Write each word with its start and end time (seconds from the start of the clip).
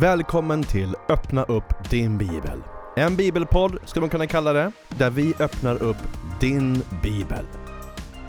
Välkommen 0.00 0.62
till 0.62 0.94
Öppna 1.08 1.42
upp 1.42 1.90
din 1.90 2.18
bibel. 2.18 2.62
En 2.96 3.16
bibelpodd 3.16 3.78
skulle 3.84 4.00
man 4.00 4.10
kunna 4.10 4.26
kalla 4.26 4.52
det, 4.52 4.72
där 4.88 5.10
vi 5.10 5.34
öppnar 5.38 5.82
upp 5.82 5.96
din 6.40 6.82
bibel. 7.02 7.44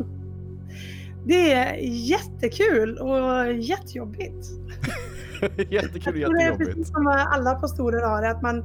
Det 1.24 1.52
är 1.52 1.76
jättekul 2.10 2.98
och 2.98 3.52
jättejobbigt. 3.52 4.46
jättekul 5.70 6.12
och 6.12 6.18
jättejobbigt. 6.18 6.38
Det 6.38 6.44
är 6.44 6.56
precis 6.56 6.88
som 6.88 7.06
alla 7.06 7.54
pastorer 7.54 8.06
har 8.06 8.22
att 8.22 8.42
man 8.42 8.64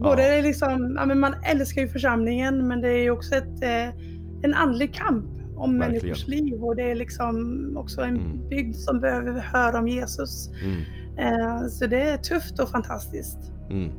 både 0.00 0.36
ja. 0.36 0.42
liksom, 0.42 0.94
ja, 0.96 1.06
men 1.06 1.20
man 1.20 1.34
älskar 1.44 1.82
ju 1.82 1.88
församlingen 1.88 2.68
men 2.68 2.80
det 2.80 2.92
är 2.92 3.10
också 3.10 3.34
ett, 3.34 3.62
eh, 3.62 3.88
en 4.42 4.54
andlig 4.54 4.94
kamp 4.94 5.26
om 5.56 5.78
Verkligen. 5.78 6.02
människors 6.02 6.28
liv 6.28 6.64
och 6.64 6.76
det 6.76 6.90
är 6.90 6.94
liksom 6.94 7.76
också 7.76 8.00
en 8.00 8.16
mm. 8.16 8.48
bygd 8.48 8.76
som 8.76 9.00
behöver 9.00 9.40
höra 9.40 9.78
om 9.78 9.88
Jesus. 9.88 10.50
Mm. 10.64 10.80
Eh, 11.18 11.66
så 11.68 11.86
det 11.86 12.00
är 12.02 12.16
tufft 12.16 12.60
och 12.60 12.68
fantastiskt. 12.68 13.38
Mm. 13.70 13.92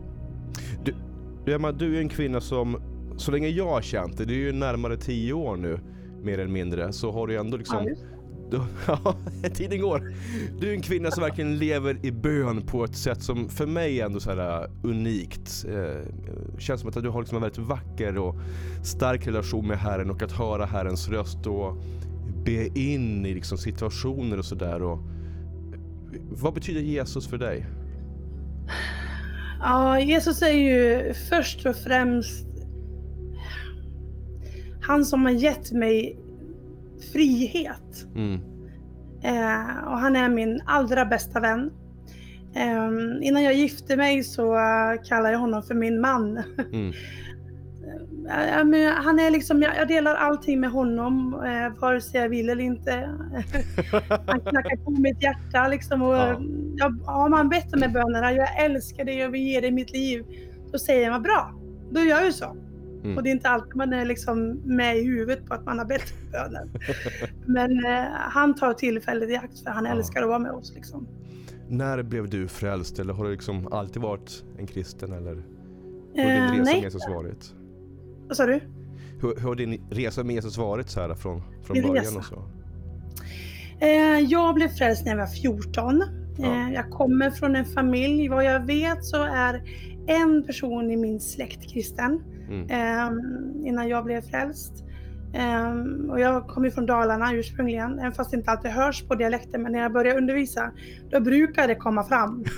Du, 0.83 1.53
Emma, 1.53 1.71
du 1.71 1.97
är 1.97 2.01
en 2.01 2.09
kvinna 2.09 2.41
som, 2.41 2.81
så 3.17 3.31
länge 3.31 3.47
jag 3.47 3.69
har 3.69 3.81
känt 3.81 4.17
det, 4.17 4.25
det 4.25 4.33
är 4.33 4.37
ju 4.37 4.51
närmare 4.51 4.97
tio 4.97 5.33
år 5.33 5.57
nu, 5.57 5.79
mer 6.23 6.33
eller 6.33 6.51
mindre, 6.51 6.93
så 6.93 7.11
har 7.11 7.27
du 7.27 7.37
ändå 7.37 7.57
liksom... 7.57 7.95
Ja, 8.87 9.15
tiden 9.53 9.81
går. 9.81 10.13
Du 10.59 10.69
är 10.69 10.73
en 10.73 10.81
kvinna 10.81 11.11
som 11.11 11.23
verkligen 11.23 11.57
lever 11.57 12.05
i 12.05 12.11
bön 12.11 12.61
på 12.61 12.83
ett 12.83 12.95
sätt 12.95 13.23
som 13.23 13.49
för 13.49 13.65
mig 13.65 14.01
är 14.01 14.05
ändå 14.05 14.19
så 14.19 14.29
här 14.29 14.63
uh, 14.63 14.69
unikt. 14.83 15.65
Eh, 15.69 16.59
känns 16.59 16.81
som 16.81 16.89
att 16.89 17.03
du 17.03 17.09
har 17.09 17.19
liksom 17.19 17.35
en 17.35 17.41
väldigt 17.41 17.67
vacker 17.67 18.17
och 18.17 18.35
stark 18.83 19.27
relation 19.27 19.67
med 19.67 19.77
Herren 19.77 20.09
och 20.09 20.21
att 20.21 20.31
höra 20.31 20.65
Herrens 20.65 21.09
röst 21.09 21.47
och 21.47 21.77
be 22.45 22.79
in 22.79 23.25
i 23.25 23.33
liksom 23.33 23.57
situationer 23.57 24.37
och 24.37 24.45
sådär. 24.45 24.97
Vad 26.29 26.53
betyder 26.53 26.81
Jesus 26.81 27.27
för 27.27 27.37
dig? 27.37 27.65
Ja, 29.59 29.99
Jesus 29.99 30.41
är 30.41 30.53
ju 30.53 31.13
först 31.13 31.65
och 31.65 31.75
främst 31.75 32.50
han 34.81 35.05
som 35.05 35.25
har 35.25 35.31
gett 35.31 35.71
mig 35.71 36.17
frihet. 37.13 38.05
Mm. 38.15 38.41
Eh, 39.23 39.87
och 39.87 39.97
han 39.97 40.15
är 40.15 40.29
min 40.29 40.61
allra 40.65 41.05
bästa 41.05 41.39
vän. 41.39 41.71
Eh, 42.55 42.89
innan 43.21 43.43
jag 43.43 43.53
gifte 43.53 43.97
mig 43.97 44.23
så 44.23 44.57
kallade 45.07 45.31
jag 45.31 45.39
honom 45.39 45.63
för 45.63 45.75
min 45.75 46.01
man. 46.01 46.43
Mm. 46.71 46.93
eh, 48.73 48.93
han 48.93 49.19
är 49.19 49.31
liksom, 49.31 49.61
jag, 49.61 49.77
jag, 49.77 49.87
delar 49.87 50.15
allting 50.15 50.59
med 50.59 50.71
honom, 50.71 51.33
eh, 51.33 51.79
vare 51.81 52.01
sig 52.01 52.21
jag 52.21 52.29
vill 52.29 52.49
eller 52.49 52.63
inte. 52.63 52.91
han 54.27 54.39
knackar 54.39 54.83
på 54.83 54.91
mitt 54.91 55.23
hjärta 55.23 55.67
liksom. 55.67 56.01
Och, 56.01 56.15
ja. 56.15 56.41
jag, 56.75 56.89
har 57.05 57.29
man 57.29 57.49
bett 57.49 57.73
om 57.73 57.79
bönerna, 57.79 58.31
jag 58.33 58.63
älskar 58.65 59.05
dig, 59.05 59.17
jag 59.17 59.29
vill 59.29 59.41
ge 59.41 59.61
dig 59.61 59.71
mitt 59.71 59.91
liv. 59.91 60.23
Då 60.71 60.79
säger 60.79 61.11
man 61.11 61.21
bra, 61.21 61.53
då 61.91 61.99
gör 61.99 62.21
jag 62.21 62.33
så. 62.33 62.55
Mm. 63.03 63.17
Och 63.17 63.23
det 63.23 63.29
är 63.29 63.31
inte 63.31 63.49
alltid 63.49 63.75
man 63.75 63.93
är 63.93 64.05
liksom 64.05 64.61
med 64.63 64.97
i 64.97 65.03
huvudet 65.03 65.45
på 65.45 65.53
att 65.53 65.65
man 65.65 65.79
har 65.79 65.85
bett 65.85 66.13
bönen. 66.31 66.69
Men 67.45 67.85
eh, 67.85 68.03
han 68.13 68.55
tar 68.55 68.73
tillfället 68.73 69.29
i 69.29 69.35
akt 69.35 69.59
för 69.59 69.69
han 69.69 69.85
ja. 69.85 69.91
älskar 69.91 70.21
att 70.21 70.27
vara 70.27 70.39
med 70.39 70.51
oss. 70.51 70.73
Liksom. 70.75 71.07
När 71.67 72.03
blev 72.03 72.29
du 72.29 72.47
frälst 72.47 72.99
eller 72.99 73.13
har 73.13 73.25
du 73.25 73.31
liksom 73.31 73.67
alltid 73.73 74.01
varit 74.01 74.43
en 74.57 74.67
kristen 74.67 75.13
eller 75.13 75.43
hur 76.13 76.39
har 76.39 76.53
din 76.53 76.59
eh, 76.59 76.65
resa 76.65 76.73
med 76.73 76.83
Jesus 76.83 77.07
varit? 77.09 77.53
Vad 78.27 78.37
sa 78.37 78.45
du? 78.45 78.59
Hur, 79.21 79.35
hur 79.35 79.47
har 79.47 79.55
din 79.55 79.87
resa 79.89 80.23
med 80.23 80.35
Jesus 80.35 80.57
varit 80.57 80.89
så 80.89 81.01
här 81.01 81.15
från, 81.15 81.41
från 81.63 81.81
början 81.81 81.95
resa. 81.95 82.17
och 82.17 82.25
så? 82.25 82.43
Eh, 83.79 84.19
jag 84.19 84.55
blev 84.55 84.67
frälst 84.67 85.05
när 85.05 85.11
jag 85.11 85.17
var 85.17 85.27
14. 85.27 86.03
Ja. 86.37 86.45
Eh, 86.45 86.73
jag 86.73 86.89
kommer 86.89 87.31
från 87.31 87.55
en 87.55 87.65
familj, 87.65 88.27
vad 88.27 88.45
jag 88.45 88.65
vet 88.65 89.05
så 89.05 89.23
är 89.23 89.63
en 90.07 90.43
person 90.43 90.91
i 90.91 90.97
min 90.97 91.19
släkt 91.19 91.73
kristen 91.73 92.23
mm. 92.51 92.69
eh, 92.69 93.67
innan 93.67 93.87
jag 93.87 94.05
blev 94.05 94.21
frälst. 94.21 94.83
Um, 95.33 96.09
och 96.09 96.19
jag 96.19 96.47
kommer 96.47 96.69
från 96.69 96.85
Dalarna 96.85 97.33
ursprungligen, 97.33 97.99
även 97.99 98.11
fast 98.11 98.31
det 98.31 98.37
inte 98.37 98.51
alltid 98.51 98.71
hörs 98.71 99.03
på 99.03 99.15
dialekten. 99.15 99.63
Men 99.63 99.71
när 99.71 99.79
jag 99.79 99.93
börjar 99.93 100.17
undervisa, 100.17 100.71
då 101.09 101.19
brukar 101.19 101.67
det 101.67 101.75
komma 101.75 102.03
fram. 102.03 102.45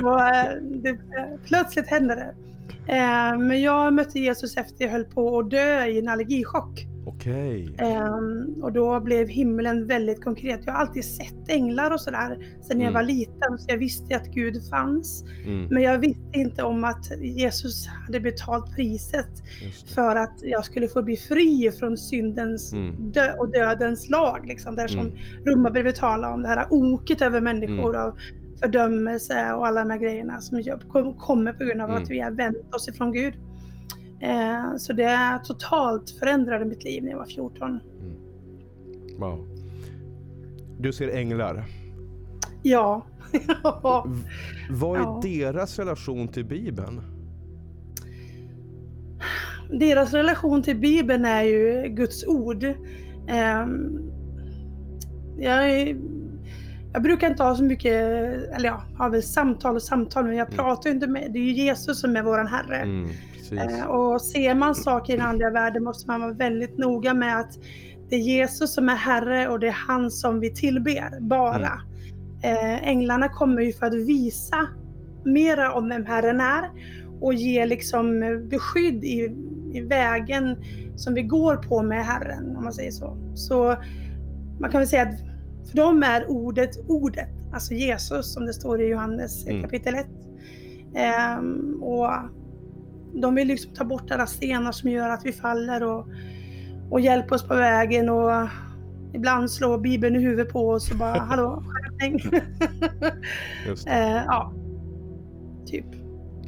så 0.00 0.14
uh, 0.14 0.62
det, 0.62 0.98
plötsligt 1.44 1.86
händer 1.86 2.16
det. 2.16 2.34
Uh, 2.92 3.38
men 3.38 3.62
jag 3.62 3.94
mötte 3.94 4.18
Jesus 4.18 4.56
efter 4.56 4.84
jag 4.84 4.92
höll 4.92 5.04
på 5.04 5.38
att 5.38 5.50
dö 5.50 5.84
i 5.84 5.98
en 5.98 6.08
allergichock. 6.08 6.86
Okej. 7.22 7.70
Okay. 7.74 7.96
Um, 7.96 8.62
och 8.62 8.72
då 8.72 9.00
blev 9.00 9.28
himlen 9.28 9.86
väldigt 9.86 10.24
konkret. 10.24 10.60
Jag 10.64 10.72
har 10.72 10.80
alltid 10.80 11.04
sett 11.04 11.48
änglar 11.48 11.90
och 11.90 12.00
sådär 12.00 12.38
sedan 12.62 12.76
mm. 12.76 12.84
jag 12.84 12.92
var 12.92 13.02
liten. 13.02 13.58
Så 13.58 13.64
jag 13.68 13.78
visste 13.78 14.16
att 14.16 14.26
Gud 14.26 14.68
fanns. 14.70 15.24
Mm. 15.44 15.66
Men 15.70 15.82
jag 15.82 15.98
visste 15.98 16.38
inte 16.38 16.62
om 16.62 16.84
att 16.84 17.10
Jesus 17.20 17.86
hade 17.86 18.20
betalt 18.20 18.76
priset 18.76 19.42
för 19.94 20.16
att 20.16 20.38
jag 20.42 20.64
skulle 20.64 20.88
få 20.88 21.02
bli 21.02 21.16
fri 21.16 21.72
från 21.78 21.96
syndens 21.96 22.72
mm. 22.72 23.12
dö 23.12 23.32
och 23.32 23.52
dödens 23.52 24.10
lag. 24.10 24.46
Liksom, 24.46 24.76
där 24.76 24.88
som 24.88 25.00
mm. 25.00 25.16
Romarbrevet 25.46 25.96
talar 25.96 26.32
om, 26.32 26.42
det 26.42 26.48
här 26.48 26.66
oket 26.70 27.22
över 27.22 27.40
människor. 27.40 27.94
Mm. 27.94 28.06
Av 28.06 28.18
fördömelse 28.62 29.52
och 29.52 29.66
alla 29.66 29.80
de 29.80 29.90
här 29.90 29.98
grejerna 29.98 30.40
som 30.40 30.62
kommer 31.18 31.52
på 31.52 31.64
grund 31.64 31.82
av 31.82 31.90
att 31.90 31.96
mm. 31.96 32.08
vi 32.08 32.20
har 32.20 32.30
vänt 32.30 32.74
oss 32.74 32.88
ifrån 32.88 33.12
Gud. 33.12 33.34
Eh, 34.22 34.76
så 34.78 34.92
det 34.92 35.40
totalt 35.44 36.10
förändrade 36.10 36.64
mitt 36.64 36.84
liv 36.84 37.02
när 37.04 37.10
jag 37.10 37.18
var 37.18 37.26
14. 37.26 37.68
Mm. 37.70 37.80
Wow. 39.18 39.48
Du 40.78 40.92
ser 40.92 41.08
änglar? 41.08 41.64
Ja. 42.62 43.06
vad 44.70 44.96
är 44.96 45.02
ja. 45.02 45.20
deras 45.22 45.78
relation 45.78 46.28
till 46.28 46.44
Bibeln? 46.44 47.00
Deras 49.70 50.12
relation 50.12 50.62
till 50.62 50.76
Bibeln 50.76 51.24
är 51.24 51.42
ju 51.42 51.88
Guds 51.88 52.26
ord. 52.26 52.64
Eh, 53.28 53.66
jag 55.38 55.96
jag 56.92 57.02
brukar 57.02 57.30
inte 57.30 57.42
ha 57.42 57.56
så 57.56 57.64
mycket, 57.64 57.92
eller 58.56 58.64
ja, 58.64 58.82
har 58.96 59.10
väl 59.10 59.22
samtal 59.22 59.76
och 59.76 59.82
samtal, 59.82 60.24
men 60.24 60.36
jag 60.36 60.46
Mm. 60.46 60.56
pratar 60.56 60.90
ju 60.90 60.94
inte 60.94 61.06
med, 61.06 61.30
det 61.32 61.38
är 61.38 61.42
ju 61.42 61.52
Jesus 61.52 62.00
som 62.00 62.16
är 62.16 62.22
våran 62.22 62.46
Herre. 62.46 62.76
Mm, 62.76 63.08
precis. 63.56 63.78
Eh, 63.78 63.86
och 63.86 64.20
ser 64.20 64.54
man 64.54 64.74
saker 64.74 65.12
i 65.12 65.16
den 65.16 65.26
andliga 65.26 65.50
världen 65.50 65.84
måste 65.84 66.10
man 66.10 66.20
vara 66.20 66.32
väldigt 66.32 66.78
noga 66.78 67.14
med 67.14 67.40
att 67.40 67.52
det 68.08 68.16
är 68.16 68.20
Jesus 68.20 68.74
som 68.74 68.88
är 68.88 68.96
Herre 68.96 69.48
och 69.48 69.60
det 69.60 69.68
är 69.68 69.76
han 69.88 70.10
som 70.10 70.40
vi 70.40 70.54
tillber, 70.54 71.20
bara. 71.20 71.80
Mm. 72.42 72.56
Eh, 72.56 72.88
änglarna 72.88 73.28
kommer 73.28 73.62
ju 73.62 73.72
för 73.72 73.86
att 73.86 73.94
visa 73.94 74.68
mera 75.24 75.72
om 75.72 75.88
vem 75.88 76.06
Herren 76.06 76.40
är 76.40 76.70
och 77.20 77.34
ge 77.34 77.66
liksom 77.66 78.20
beskydd 78.50 79.04
i, 79.04 79.36
i 79.72 79.80
vägen 79.80 80.56
som 80.96 81.14
vi 81.14 81.22
går 81.22 81.56
på 81.56 81.82
med 81.82 82.04
Herren, 82.04 82.56
om 82.56 82.64
man 82.64 82.72
säger 82.72 82.90
så. 82.90 83.16
Så 83.34 83.76
man 84.60 84.70
kan 84.70 84.80
väl 84.80 84.88
säga 84.88 85.02
att 85.02 85.20
för 85.70 85.76
dem 85.76 86.02
är 86.02 86.30
ordet 86.30 86.70
ordet, 86.88 87.28
alltså 87.52 87.74
Jesus 87.74 88.32
som 88.34 88.46
det 88.46 88.52
står 88.52 88.80
i 88.82 88.86
Johannes 88.86 89.46
Mm. 89.46 89.62
kapitel 89.62 89.94
1. 89.94 90.06
Ehm, 90.94 91.82
och 91.82 92.08
de 93.12 93.34
vill 93.34 93.48
liksom 93.48 93.74
ta 93.74 93.84
bort 93.84 94.10
alla 94.10 94.26
stenar 94.26 94.72
som 94.72 94.90
gör 94.90 95.10
att 95.10 95.26
vi 95.26 95.32
faller 95.32 95.82
och, 95.82 96.06
och 96.90 97.00
hjälpa 97.00 97.34
oss 97.34 97.48
på 97.48 97.54
vägen 97.54 98.08
och 98.08 98.48
ibland 99.14 99.50
slå 99.50 99.78
Bibeln 99.78 100.16
i 100.16 100.18
huvudet 100.18 100.52
på 100.52 100.70
oss 100.70 100.90
och 100.90 100.98
bara 100.98 101.18
hallå, 101.18 101.64
skärpning. 101.66 102.20
Eh, 103.86 104.24
ja, 104.26 104.52
typ. 105.66 105.86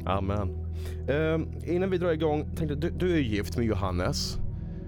Amen. 0.05 0.65
Ehm, 1.09 1.47
innan 1.65 1.89
vi 1.89 1.97
drar 1.97 2.11
igång, 2.11 2.55
tänkte 2.55 2.75
du, 2.75 2.89
du 2.89 3.13
är 3.13 3.19
gift 3.19 3.57
med 3.57 3.65
Johannes. 3.65 4.37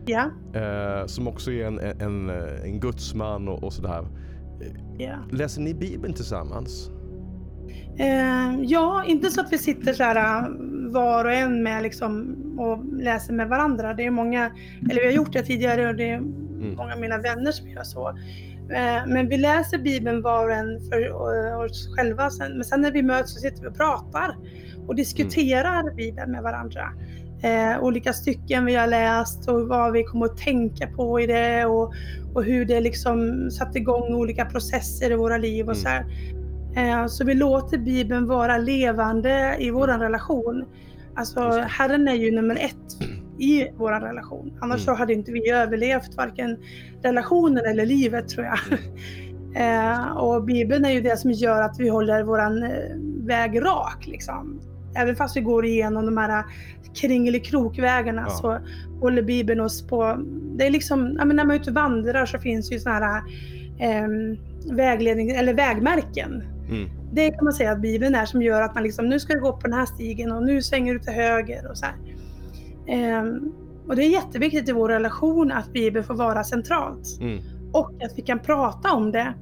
Ja, 0.05 0.31
eh, 0.53 1.05
som 1.05 1.27
också 1.27 1.51
är 1.51 1.65
en, 1.65 1.79
en, 1.79 2.29
en 2.63 2.79
gudsman 2.79 3.47
och, 3.47 3.63
och 3.63 3.73
sådär. 3.73 4.07
ja. 4.97 5.15
Läser 5.31 5.61
ni 5.61 5.73
Bibeln 5.73 6.13
tillsammans? 6.13 6.91
Eh, 7.99 8.61
ja, 8.61 9.03
inte 9.07 9.29
så 9.29 9.41
att 9.41 9.53
vi 9.53 9.57
sitter 9.57 9.93
så 9.93 10.03
här 10.03 10.15
äh, 10.15 10.49
var 10.91 11.25
och 11.25 11.33
en 11.33 11.63
med 11.63 11.83
liksom 11.83 12.35
och 12.59 13.01
läser 13.03 13.33
med 13.33 13.47
varandra. 13.47 13.93
Det 13.93 14.05
är 14.05 14.11
många, 14.11 14.51
eller 14.91 15.01
vi 15.01 15.05
har 15.07 15.13
gjort 15.13 15.33
det 15.33 15.43
tidigare 15.43 15.89
och 15.89 15.95
det 15.95 16.09
är 16.09 16.19
många 16.75 16.93
av 16.93 16.99
mina 16.99 17.17
vänner 17.17 17.51
som 17.51 17.69
gör 17.69 17.83
så. 17.83 18.09
Eh, 18.69 19.07
men 19.07 19.29
vi 19.29 19.37
läser 19.37 19.77
Bibeln 19.77 20.21
var 20.21 20.45
och 20.47 20.53
en 20.55 20.79
för 20.89 21.01
eh, 21.51 21.59
oss 21.59 21.95
själva. 21.95 22.29
Sen, 22.29 22.53
men 22.53 22.63
sen 22.63 22.81
när 22.81 22.91
vi 22.91 23.03
möts 23.03 23.33
så 23.33 23.39
sitter 23.39 23.61
vi 23.61 23.67
och 23.67 23.77
pratar 23.77 24.35
och 24.87 24.95
diskuterar 24.95 25.95
Bibeln 25.95 26.31
med 26.31 26.43
varandra. 26.43 26.83
Eh, 27.41 27.83
olika 27.83 28.13
stycken 28.13 28.65
vi 28.65 28.75
har 28.75 28.87
läst 28.87 29.49
och 29.49 29.67
vad 29.67 29.91
vi 29.91 30.03
kommer 30.03 30.25
att 30.25 30.37
tänka 30.37 30.87
på 30.87 31.19
i 31.19 31.27
det 31.27 31.65
och, 31.65 31.93
och 32.33 32.43
hur 32.43 32.65
det 32.65 32.79
liksom 32.79 33.49
satte 33.51 33.77
igång 33.77 34.15
olika 34.15 34.45
processer 34.45 35.11
i 35.11 35.15
våra 35.15 35.37
liv 35.37 35.69
och 35.69 35.75
Mm. 35.75 35.83
så 35.83 35.89
här. 35.89 36.05
Eh, 36.77 37.05
Så 37.07 37.25
vi 37.25 37.33
låter 37.33 37.77
Bibeln 37.77 38.25
vara 38.27 38.57
levande 38.57 39.55
i 39.59 39.69
vår 39.71 39.87
relation. 39.87 40.65
Alltså. 41.15 41.49
Herren 41.67 42.07
är 42.07 42.13
ju 42.13 42.31
nummer 42.31 42.55
ett 42.55 43.07
i 43.39 43.67
vår 43.77 43.91
relation. 43.91 44.51
Annars 44.61 44.75
Mm. 44.75 44.85
så 44.85 44.93
hade 44.93 45.13
inte 45.13 45.31
vi 45.31 45.49
överlevt 45.49 46.15
varken 46.15 46.57
relationen 47.03 47.65
eller 47.65 47.85
livet 47.85 48.29
tror 48.29 48.45
jag. 48.45 48.59
Eh, 49.55 50.17
och 50.17 50.43
Bibeln 50.43 50.85
är 50.85 50.89
ju 50.89 51.01
det 51.01 51.17
som 51.17 51.31
gör 51.31 51.61
att 51.61 51.79
vi 51.79 51.89
håller 51.89 52.23
våran 52.23 52.63
eh, 52.63 52.69
väg 53.25 53.61
rak 53.65 54.07
liksom. 54.07 54.59
Även 54.95 55.15
fast 55.15 55.37
vi 55.37 55.41
går 55.41 55.65
igenom 55.65 56.05
de 56.05 56.17
här 56.17 56.43
kringelikrokvägarna 56.95 58.25
Ja. 58.27 58.33
så 58.33 58.59
håller 59.01 59.21
Bibeln 59.21 59.59
oss 59.59 59.87
på... 59.87 60.17
Det 60.57 60.65
är 60.67 60.71
liksom, 60.71 61.05
när 61.07 61.25
man 61.25 61.39
är 61.39 61.55
ute 61.55 61.69
och 61.69 61.75
vandrar 61.75 62.25
så 62.25 62.39
finns 62.39 62.71
ju 62.71 62.79
såna 62.79 62.95
här 62.95 63.21
eh, 63.79 64.07
vägledning, 64.75 65.29
eller 65.29 65.53
vägmärken. 65.53 66.43
Mm. 66.69 66.89
Det 67.11 67.31
kan 67.31 67.43
man 67.43 67.53
säga 67.53 67.71
att 67.71 67.81
Bibeln 67.81 68.15
är 68.15 68.25
som 68.25 68.41
gör 68.41 68.61
att 68.61 68.75
man 68.75 68.83
liksom, 68.83 69.09
nu 69.09 69.19
ska 69.19 69.33
du 69.33 69.41
gå 69.41 69.53
på 69.53 69.67
den 69.67 69.73
här 69.73 69.85
stigen 69.85 70.31
och 70.31 70.43
nu 70.43 70.61
svänger 70.61 70.93
du 70.93 70.99
till 70.99 71.13
höger 71.13 71.69
och 71.69 71.77
så. 71.77 71.85
Ehm, 72.87 73.53
och 73.87 73.95
det 73.95 74.03
är 74.03 74.09
jätteviktigt 74.09 74.69
i 74.69 74.71
vår 74.71 74.89
relation 74.89 75.51
att 75.51 75.73
Bibeln 75.73 76.05
får 76.05 76.13
vara 76.13 76.43
centralt. 76.43 77.19
Mm. 77.21 77.39
Och 77.73 77.91
att 78.03 78.11
vi 78.15 78.21
kan 78.21 78.39
prata 78.39 78.93
om 78.93 79.11
det 79.11 79.33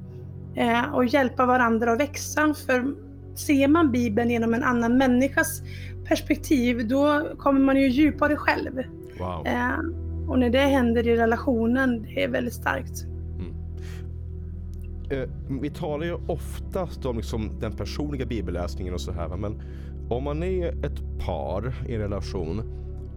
eh, 0.54 0.94
och 0.94 1.04
hjälpa 1.04 1.46
varandra 1.46 1.92
att 1.92 2.00
växa. 2.00 2.54
För 2.66 2.94
ser 3.36 3.68
man 3.68 3.92
Bibeln 3.92 4.30
genom 4.30 4.54
en 4.54 4.62
annan 4.62 4.98
människas 4.98 5.62
perspektiv, 6.08 6.88
då 6.88 7.28
kommer 7.38 7.60
man 7.60 7.76
ju 7.76 7.88
djupare 7.88 8.36
själv. 8.36 8.72
Wow. 9.18 9.46
Eh, 9.46 9.78
och 10.28 10.38
när 10.38 10.50
det 10.50 10.58
händer 10.58 11.08
i 11.08 11.16
relationen, 11.16 12.02
det 12.02 12.24
är 12.24 12.28
väldigt 12.28 12.54
starkt. 12.54 13.15
Eh, 15.10 15.28
vi 15.60 15.70
talar 15.70 16.06
ju 16.06 16.14
oftast 16.26 17.06
om 17.06 17.16
liksom 17.16 17.60
den 17.60 17.72
personliga 17.72 18.26
bibelläsningen 18.26 18.94
och 18.94 19.00
så 19.00 19.12
här. 19.12 19.28
Men 19.36 19.62
om 20.10 20.24
man 20.24 20.42
är 20.42 20.84
ett 20.84 21.18
par 21.26 21.74
i 21.88 21.94
en 21.94 22.00
relation 22.00 22.62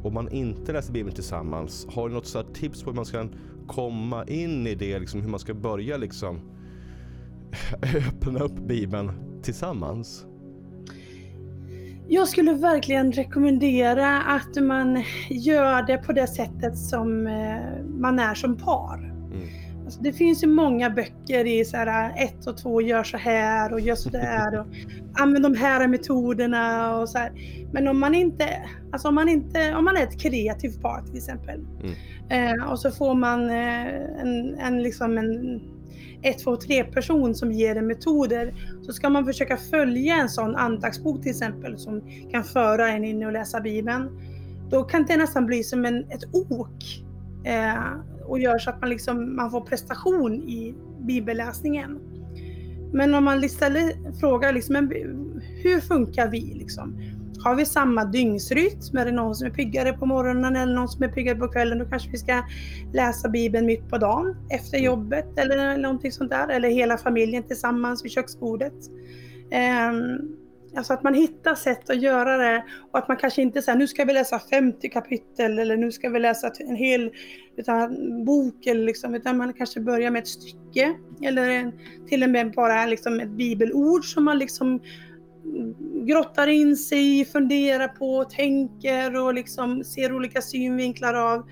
och 0.03 0.13
man 0.13 0.31
inte 0.31 0.73
läser 0.73 0.93
Bibeln 0.93 1.15
tillsammans. 1.15 1.87
Har 1.89 2.09
du 2.09 2.15
något 2.15 2.25
så 2.25 2.37
här 2.37 2.45
tips 2.53 2.83
på 2.83 2.89
hur 2.89 2.95
man 2.95 3.05
ska 3.05 3.27
komma 3.67 4.25
in 4.25 4.67
i 4.67 4.75
det? 4.75 4.99
Liksom, 4.99 5.21
hur 5.21 5.29
man 5.29 5.39
ska 5.39 5.53
börja 5.53 5.97
liksom 5.97 6.39
öppna 8.07 8.39
upp 8.39 8.55
Bibeln 8.67 9.11
tillsammans? 9.41 10.25
Jag 12.07 12.27
skulle 12.27 12.53
verkligen 12.53 13.11
rekommendera 13.11 14.21
att 14.21 14.63
man 14.63 15.03
gör 15.29 15.87
det 15.87 15.97
på 15.97 16.13
det 16.13 16.27
sättet 16.27 16.77
som 16.77 17.27
eh, 17.27 17.85
man 17.99 18.19
är 18.19 18.33
som 18.33 18.57
par. 18.57 19.08
Mm. 19.89 19.95
Alltså 19.95 20.01
det 20.01 20.13
finns 20.13 20.43
ju 20.43 20.47
många 20.47 20.89
böcker 20.89 21.47
i 21.47 21.65
så 21.65 21.77
här 21.77 22.13
ett 22.17 22.47
och 22.47 22.57
två 22.57 22.81
gör 22.81 23.03
så 23.03 23.17
här 23.17 23.73
och 23.73 23.79
gör 23.79 23.95
så 23.95 24.09
där 24.09 24.59
och 24.59 24.65
använd 25.21 25.45
de 25.45 25.55
här 25.55 25.87
metoderna 25.87 26.95
och 26.97 27.09
så 27.09 27.17
här. 27.17 27.31
Men 27.73 27.87
om 27.87 27.99
man 27.99 28.15
inte, 28.15 28.45
alltså 28.91 29.07
om 29.07 29.15
man 29.15 29.29
inte, 29.29 29.75
om 29.75 29.85
man 29.85 29.97
är 29.97 30.03
ett 30.03 30.21
kreativt 30.21 30.81
par 30.81 31.01
till 31.01 31.17
exempel 31.17 31.67
eh, 32.29 32.71
och 32.71 32.79
så 32.79 32.91
får 32.91 33.15
man 33.15 33.49
eh, 33.49 34.21
en, 34.21 34.59
en 34.59 34.83
liksom 34.83 35.17
en 35.17 35.61
ett, 36.21 36.39
två, 36.43 36.55
tre 36.55 36.83
person 36.83 37.35
som 37.35 37.51
ger 37.51 37.75
en 37.75 37.87
metoder 37.87 38.53
så 38.81 38.93
ska 38.93 39.09
man 39.09 39.25
försöka 39.25 39.57
följa 39.57 40.15
en 40.15 40.29
sån 40.29 40.55
andaktsbok 40.55 41.21
till 41.21 41.31
exempel 41.31 41.77
som 41.77 42.01
kan 42.31 42.43
föra 42.43 42.89
en 42.89 43.03
in 43.03 43.25
och 43.25 43.31
läsa 43.31 43.61
Bibeln. 43.61 44.09
Då 44.69 44.83
kan 44.83 45.05
det 45.05 45.17
nästan 45.17 45.45
bli 45.45 45.63
som 45.63 45.85
en, 45.85 46.03
ett 46.11 46.23
ok 46.31 47.03
eh, 47.43 47.83
och 48.29 48.39
gör 48.39 48.59
så 48.59 48.69
att 48.69 48.81
man, 48.81 48.89
liksom, 48.89 49.35
man 49.35 49.51
får 49.51 49.61
prestation 49.61 50.33
i 50.33 50.75
bibelläsningen. 50.99 51.99
Men 52.93 53.15
om 53.15 53.23
man 53.23 53.43
istället 53.43 53.95
frågar 54.19 54.53
liksom, 54.53 54.73
men 54.73 54.91
hur 55.63 55.79
funkar 55.79 56.27
vi? 56.27 56.41
Liksom? 56.41 57.01
Har 57.43 57.55
vi 57.55 57.65
samma 57.65 58.05
dygnsrytm? 58.05 58.97
Är 58.97 59.05
det 59.05 59.11
någon 59.11 59.35
som 59.35 59.47
är 59.47 59.51
piggare 59.51 59.93
på 59.93 60.05
morgonen 60.05 60.55
eller 60.55 60.73
någon 60.73 60.87
som 60.87 61.03
är 61.03 61.07
piggare 61.07 61.37
på 61.37 61.47
kvällen? 61.47 61.79
Då 61.79 61.85
kanske 61.85 62.09
vi 62.09 62.17
ska 62.17 62.43
läsa 62.93 63.29
Bibeln 63.29 63.65
mitt 63.65 63.89
på 63.89 63.97
dagen 63.97 64.35
efter 64.49 64.77
jobbet 64.77 65.37
eller 65.37 65.77
någonting 65.77 66.11
sånt 66.11 66.29
där. 66.29 66.47
Eller 66.47 66.69
hela 66.69 66.97
familjen 66.97 67.43
tillsammans 67.43 68.05
vid 68.05 68.11
köksbordet. 68.11 68.73
Um, 69.91 70.38
alltså 70.75 70.93
att 70.93 71.03
man 71.03 71.13
hittar 71.13 71.55
sätt 71.55 71.89
att 71.89 72.01
göra 72.01 72.37
det 72.37 72.63
och 72.91 72.99
att 72.99 73.07
man 73.07 73.17
kanske 73.17 73.41
inte 73.41 73.61
säger 73.61 73.77
nu 73.77 73.87
ska 73.87 74.05
vi 74.05 74.13
läsa 74.13 74.39
50 74.39 74.89
kapitel 74.89 75.59
eller 75.59 75.77
nu 75.77 75.91
ska 75.91 76.09
vi 76.09 76.19
läsa 76.19 76.51
en 76.59 76.75
hel 76.75 77.11
utan, 77.57 77.95
bok 78.25 78.65
eller 78.65 78.85
liksom, 78.85 79.15
utan 79.15 79.37
man 79.37 79.53
kanske 79.53 79.79
börjar 79.79 80.11
med 80.11 80.19
ett 80.21 80.27
stycke 80.27 80.95
eller 81.21 81.49
en, 81.49 81.71
till 82.09 82.23
och 82.23 82.29
med 82.29 82.51
bara 82.51 82.85
liksom 82.85 83.19
ett 83.19 83.29
bibelord 83.29 84.05
som 84.05 84.23
man 84.23 84.39
liksom 84.39 84.81
grottar 86.05 86.47
in 86.47 86.77
sig 86.77 87.19
i, 87.19 87.25
funderar 87.25 87.87
på, 87.87 88.23
tänker 88.23 89.15
och 89.15 89.33
liksom 89.33 89.83
ser 89.83 90.15
olika 90.15 90.41
synvinklar 90.41 91.13
av. 91.13 91.49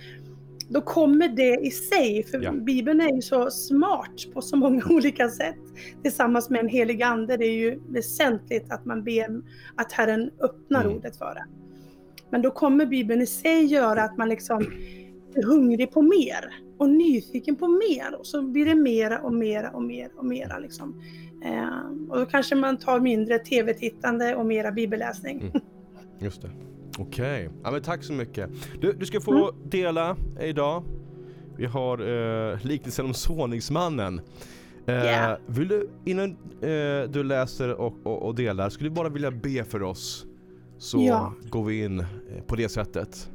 Då 0.70 0.82
kommer 0.82 1.28
det 1.28 1.56
i 1.66 1.72
sig, 1.72 2.24
för 2.24 2.44
Ja. 2.44 2.52
Bibeln 2.52 3.02
är 3.02 3.16
ju 3.16 3.22
så 3.22 3.50
smart 3.52 4.34
på 4.34 4.42
så 4.42 4.58
många 4.58 4.84
olika 4.90 5.30
sätt. 5.30 5.56
Tillsammans 6.04 6.50
med 6.50 6.60
en 6.60 6.68
helig 6.70 7.02
ande, 7.04 7.38
det 7.38 7.46
är 7.46 7.56
ju 7.58 7.80
väsentligt 7.88 8.72
att 8.72 8.86
man 8.86 9.04
ber 9.04 9.42
att 9.76 9.92
Herren 9.92 10.30
öppnar 10.42 10.82
Mm. 10.84 10.98
ordet 10.98 11.18
för 11.18 11.36
det. 11.36 11.46
Men 12.30 12.42
då 12.42 12.52
kommer 12.52 12.86
Bibeln 12.86 13.22
i 13.22 13.26
sig 13.26 13.66
göra 13.66 14.04
att 14.04 14.18
man 14.18 14.30
liksom 14.30 14.62
är 15.36 15.44
hungrig 15.44 15.92
på 15.92 16.02
mer 16.02 16.62
och 16.78 16.90
nyfiken 16.90 17.56
på 17.56 17.68
mer 17.68 18.16
och 18.20 18.28
så 18.28 18.42
blir 18.42 18.66
det 18.66 18.76
mera 18.76 19.20
och 19.20 19.34
mera 19.34 19.70
och 19.72 19.84
mera 19.84 20.10
och 20.16 20.26
mera 20.26 20.60
liksom. 20.60 21.02
Eh, 21.46 22.10
och 22.10 22.18
då 22.20 22.26
kanske 22.26 22.56
man 22.56 22.78
tar 22.78 23.00
mindre 23.00 23.40
tv-tittande 23.40 24.36
och 24.36 24.46
mera 24.46 24.72
bibelläsning. 24.72 25.40
Mm. 25.42 25.52
Just 26.20 26.42
det. 26.42 26.50
Okej. 26.98 27.50
Ja, 27.64 27.72
men 27.72 27.82
tack 27.82 28.04
så 28.04 28.14
mycket. 28.14 28.50
Du, 28.82 28.94
du 28.94 29.06
ska 29.06 29.22
få 29.22 29.52
dela 29.66 30.18
idag. 30.42 30.84
Vi 31.58 31.66
har 31.66 31.98
eh, 32.52 32.66
liknelsen 32.66 33.06
om 33.06 33.14
såningsmannen. 33.14 34.22
Eh, 34.88 34.96
Ja. 34.96 35.38
Vill 35.48 35.68
du, 35.68 35.90
innan 36.06 36.30
eh, 36.62 37.10
du 37.10 37.24
läser 37.24 37.74
och, 37.74 37.94
och, 38.04 38.22
och 38.26 38.36
delar, 38.36 38.70
skulle 38.70 38.90
du 38.90 38.96
bara 38.96 39.10
vilja 39.10 39.32
be 39.32 39.64
för 39.64 39.84
oss? 39.84 40.26
Så 40.78 41.02
Ja. 41.04 41.34
går 41.50 41.64
vi 41.64 41.84
in 41.84 42.00
eh, 42.00 42.06
på 42.48 42.56
det 42.56 42.70
sättet. 42.70 43.30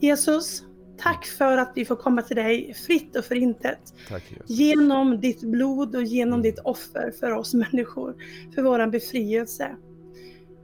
Jesus, 0.00 0.64
Tack 0.98 1.26
för 1.26 1.58
att 1.58 1.72
vi 1.74 1.84
får 1.84 1.96
komma 1.96 2.22
till 2.22 2.36
dig 2.36 2.74
fritt 2.86 3.16
och 3.16 3.24
förintet. 3.24 3.78
Tack, 4.08 4.22
genom 4.46 5.20
ditt 5.20 5.40
blod 5.40 5.96
och 5.96 6.02
genom 6.02 6.42
ditt 6.42 6.58
offer 6.58 7.12
för 7.20 7.30
oss 7.30 7.54
människor, 7.54 8.14
för 8.54 8.62
våran 8.62 8.90
befrielse. 8.90 9.76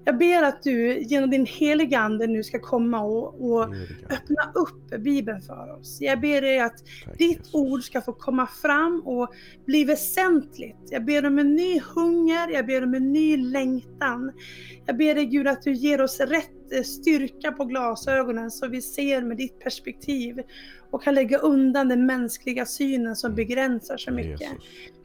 Jag 0.05 0.19
ber 0.19 0.43
att 0.43 0.63
du 0.63 0.99
genom 0.99 1.31
din 1.31 1.47
heliga 1.47 1.99
Ande 1.99 2.27
nu 2.27 2.43
ska 2.43 2.59
komma 2.59 3.01
och, 3.01 3.51
och 3.51 3.63
öppna 4.11 4.53
upp 4.55 5.03
Bibeln 5.03 5.41
för 5.41 5.79
oss. 5.79 5.99
Jag 6.01 6.21
ber 6.21 6.41
dig 6.41 6.61
att 6.61 6.85
Tack, 7.05 7.19
ditt 7.19 7.39
Jesus. 7.39 7.55
ord 7.55 7.83
ska 7.83 8.01
få 8.01 8.13
komma 8.13 8.47
fram 8.47 9.03
och 9.05 9.29
bli 9.67 9.85
väsentligt. 9.85 10.77
Jag 10.91 11.05
ber 11.05 11.27
om 11.27 11.39
en 11.39 11.55
ny 11.55 11.81
hunger, 11.81 12.49
jag 12.49 12.67
ber 12.67 12.85
om 12.85 12.95
en 12.95 13.13
ny 13.13 13.37
längtan. 13.37 14.33
Jag 14.87 14.97
ber 14.97 15.15
dig 15.15 15.27
Gud 15.27 15.49
att 15.49 15.63
du 15.63 15.73
ger 15.73 16.01
oss 16.01 16.21
rätt 16.21 16.73
eh, 16.73 16.83
styrka 16.83 17.53
på 17.53 17.65
glasögonen 17.65 18.51
så 18.51 18.69
vi 18.69 18.83
ser 18.83 19.23
med 19.23 19.37
ditt 19.37 19.61
perspektiv 19.61 20.41
och 20.91 21.03
kan 21.03 21.15
lägga 21.15 21.39
undan 21.39 21.89
den 21.89 22.07
mänskliga 22.07 22.67
synen 22.67 23.17
som 23.17 23.35
begränsar 23.35 23.97
så 23.97 24.11
mycket. 24.11 24.41
Jesus. 24.41 24.59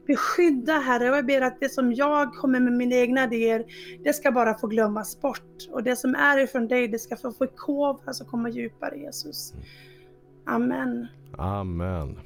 Beskydda 0.06 0.72
Herre 0.72 1.10
och 1.10 1.16
jag 1.16 1.26
ber 1.26 1.40
att 1.40 1.60
det 1.60 1.68
som 1.68 1.92
jag 1.92 2.34
kommer 2.34 2.60
med 2.60 2.72
mina 2.72 2.96
egna 2.96 3.24
idéer, 3.24 3.64
det 4.04 4.12
ska 4.12 4.32
bara 4.32 4.58
få 4.58 4.66
glömmas 4.66 5.20
bort. 5.20 5.68
Och 5.70 5.82
det 5.82 5.96
som 5.96 6.14
är 6.14 6.38
ifrån 6.38 6.68
dig, 6.68 6.88
det 6.88 6.98
ska 6.98 7.16
få 7.16 7.32
förkovras 7.32 8.20
och 8.20 8.26
komma 8.26 8.48
djupare 8.48 8.96
Jesus. 8.96 9.54
Amen. 10.44 11.06
Amen. 11.38 12.18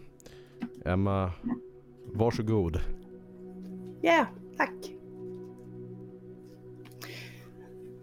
Emma, 0.85 1.33
varsågod. 2.13 2.81
Ja, 4.03 4.13
yeah, 4.13 4.27
tack. 4.57 4.75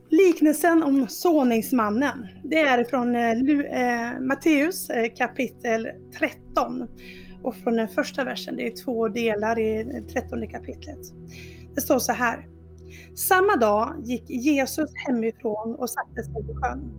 Liknelsen 0.09 0.83
om 0.83 1.07
såningsmannen, 1.07 2.27
det 2.43 2.59
är 2.59 2.83
från 2.83 3.15
eh, 3.15 3.31
eh 3.31 4.19
Matteus 4.19 4.89
eh, 4.89 5.13
kapitel 5.15 5.87
13 6.19 6.87
och 7.43 7.55
från 7.55 7.75
den 7.75 7.87
första 7.87 8.23
versen. 8.23 8.55
Det 8.55 8.67
är 8.67 8.83
två 8.83 9.07
delar 9.07 9.59
i 9.59 9.83
det 9.83 10.01
trettonde 10.01 10.47
kapitlet. 10.47 10.99
Det 11.75 11.81
står 11.81 11.99
så 11.99 12.13
här. 12.13 12.47
Samma 13.15 13.55
dag 13.55 13.95
gick 14.03 14.29
Jesus 14.29 14.89
hemifrån 15.07 15.75
och 15.75 15.89
satte 15.89 16.23
sig 16.23 16.43
vid 16.47 16.57
sjön. 16.57 16.91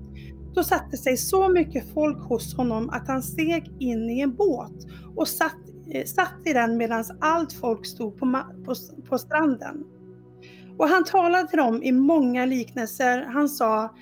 Då 0.54 0.62
satte 0.62 0.96
sig 0.96 1.16
så 1.16 1.48
mycket 1.48 1.94
folk 1.94 2.18
hos 2.18 2.56
honom 2.56 2.90
att 2.90 3.08
han 3.08 3.22
steg 3.22 3.72
in 3.78 4.10
i 4.10 4.20
en 4.20 4.34
båt 4.34 4.86
och 5.16 5.28
satt, 5.28 5.56
eh, 5.90 6.04
satt 6.04 6.46
i 6.46 6.52
den 6.52 6.76
medan 6.76 7.04
allt 7.20 7.52
folk 7.52 7.86
stod 7.86 8.18
på, 8.18 8.42
på, 8.64 8.74
på 9.08 9.18
stranden. 9.18 9.84
Och 10.78 10.88
han 10.88 11.04
talade 11.04 11.48
till 11.48 11.58
dem 11.58 11.82
i 11.82 11.92
många 11.92 12.44
liknelser. 12.44 13.24
Han 13.24 13.48
sa, 13.48 13.94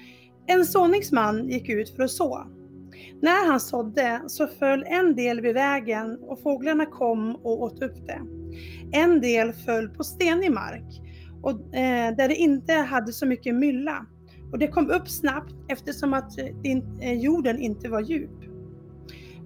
en 0.46 0.64
såningsman 0.64 1.48
gick 1.48 1.68
ut 1.68 1.96
för 1.96 2.02
att 2.02 2.10
så. 2.10 2.46
När 3.22 3.46
han 3.46 3.60
sådde 3.60 4.22
så 4.26 4.46
föll 4.46 4.84
en 4.86 5.16
del 5.16 5.40
vid 5.40 5.54
vägen 5.54 6.18
och 6.22 6.42
fåglarna 6.42 6.86
kom 6.86 7.36
och 7.36 7.62
åt 7.62 7.82
upp 7.82 8.06
det. 8.06 8.20
En 8.92 9.20
del 9.20 9.52
föll 9.52 9.88
på 9.88 10.04
stenig 10.04 10.52
mark 10.52 11.02
och, 11.42 11.76
eh, 11.76 12.16
där 12.16 12.28
det 12.28 12.34
inte 12.34 12.72
hade 12.72 13.12
så 13.12 13.26
mycket 13.26 13.54
mylla. 13.54 14.06
Och 14.52 14.58
det 14.58 14.68
kom 14.68 14.90
upp 14.90 15.08
snabbt 15.08 15.54
eftersom 15.68 16.14
att 16.14 16.38
eh, 16.38 16.46
eh 17.00 17.12
jorden 17.12 17.58
inte 17.58 17.88
var 17.88 18.00
djup. 18.00 18.44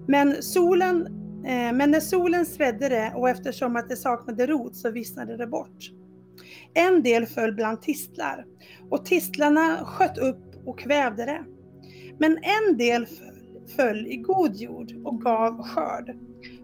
Men, 0.07 0.43
solen, 0.43 1.05
eh, 1.45 1.73
men 1.73 1.91
när 1.91 1.99
solen 1.99 2.45
svedde 2.45 2.89
det 2.89 3.13
och 3.15 3.29
eftersom 3.29 3.75
att 3.75 3.89
det 3.89 3.95
saknade 3.95 4.47
rot 4.47 4.75
så 4.75 4.91
vissnade 4.91 5.37
det 5.37 5.47
bort. 5.47 5.91
En 6.73 7.03
del 7.03 7.25
föll 7.25 7.53
bland 7.53 7.81
tistlar 7.81 8.45
och 8.89 9.05
tistlarna 9.05 9.85
sköt 9.85 10.17
upp 10.17 10.61
och 10.65 10.79
kvävde 10.79 11.25
det. 11.25 11.43
Men 12.19 12.37
en 12.37 12.77
del 12.77 13.07
föll 13.75 14.07
i 14.07 14.15
god 14.15 14.55
jord 14.55 14.93
och 15.03 15.21
gav 15.21 15.63
skörd. 15.63 16.15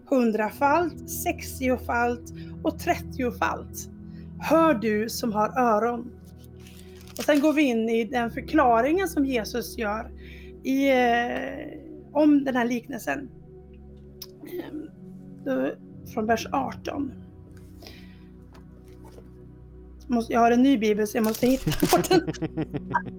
Hundrafalt, 0.06 1.10
sextiofalt 1.10 2.32
och 2.62 2.78
trettiofalt. 2.78 3.90
Hör 4.40 4.74
du 4.74 5.08
som 5.08 5.32
har 5.32 5.58
öron. 5.58 6.10
Och 7.18 7.24
sen 7.24 7.40
går 7.40 7.52
vi 7.52 7.62
in 7.62 7.88
i 7.88 8.04
den 8.04 8.30
förklaringen 8.30 9.08
som 9.08 9.26
Jesus 9.26 9.78
gör 9.78 10.10
i, 10.62 10.88
eh, 10.88 11.78
om 12.12 12.44
den 12.44 12.56
här 12.56 12.64
liknelsen. 12.64 13.28
Ehm, 14.48 15.70
från 16.14 16.26
vers 16.26 16.46
18 16.52 17.12
jag 20.28 20.40
har 20.40 20.50
en 20.50 20.62
ny 20.62 20.78
bibel 20.78 21.06
så 21.06 21.16
jag 21.16 21.24
måste 21.24 21.46
hitta 21.46 21.70
den. 22.08 22.32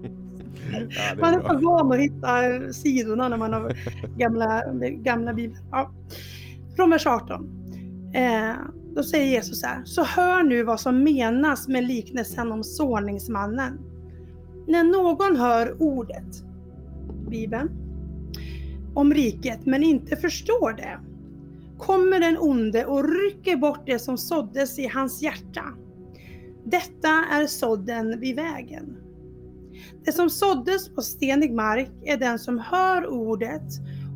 ja, 0.72 1.14
man 1.20 1.34
är 1.34 1.62
van 1.62 1.92
att 1.92 1.98
hitta 1.98 2.28
sidorna 2.72 3.28
när 3.28 3.36
man 3.36 3.52
har 3.52 3.76
gamla, 4.16 4.62
gamla 4.80 5.34
bibeln. 5.34 5.62
Ja. 5.70 5.90
Från 6.76 6.90
vers 6.90 7.06
18. 7.06 7.48
Eh, 8.14 8.52
då 8.94 9.02
säger 9.02 9.26
Jesus 9.26 9.60
så 9.60 9.66
här. 9.66 9.82
Så 9.84 10.04
hör 10.04 10.42
nu 10.42 10.62
vad 10.62 10.80
som 10.80 11.04
menas 11.04 11.68
med 11.68 11.84
liknelsen 11.84 12.52
om 12.52 12.64
såningsmannen. 12.64 13.78
När 14.66 14.84
någon 14.84 15.36
hör 15.36 15.82
ordet, 15.82 16.44
Bibeln, 17.28 17.70
om 18.94 19.14
riket 19.14 19.66
men 19.66 19.82
inte 19.82 20.16
förstår 20.16 20.72
det 20.72 20.98
kommer 21.80 22.20
den 22.20 22.38
onde 22.38 22.84
och 22.84 23.04
rycker 23.04 23.56
bort 23.56 23.86
det 23.86 23.98
som 23.98 24.18
såddes 24.18 24.78
i 24.78 24.86
hans 24.86 25.22
hjärta. 25.22 25.64
Detta 26.64 27.08
är 27.08 27.46
sådden 27.46 28.20
vid 28.20 28.36
vägen. 28.36 28.96
Det 30.04 30.12
som 30.12 30.30
såddes 30.30 30.94
på 30.94 31.02
stenig 31.02 31.54
mark 31.54 31.90
är 32.04 32.16
den 32.16 32.38
som 32.38 32.58
hör 32.58 33.06
ordet 33.06 33.62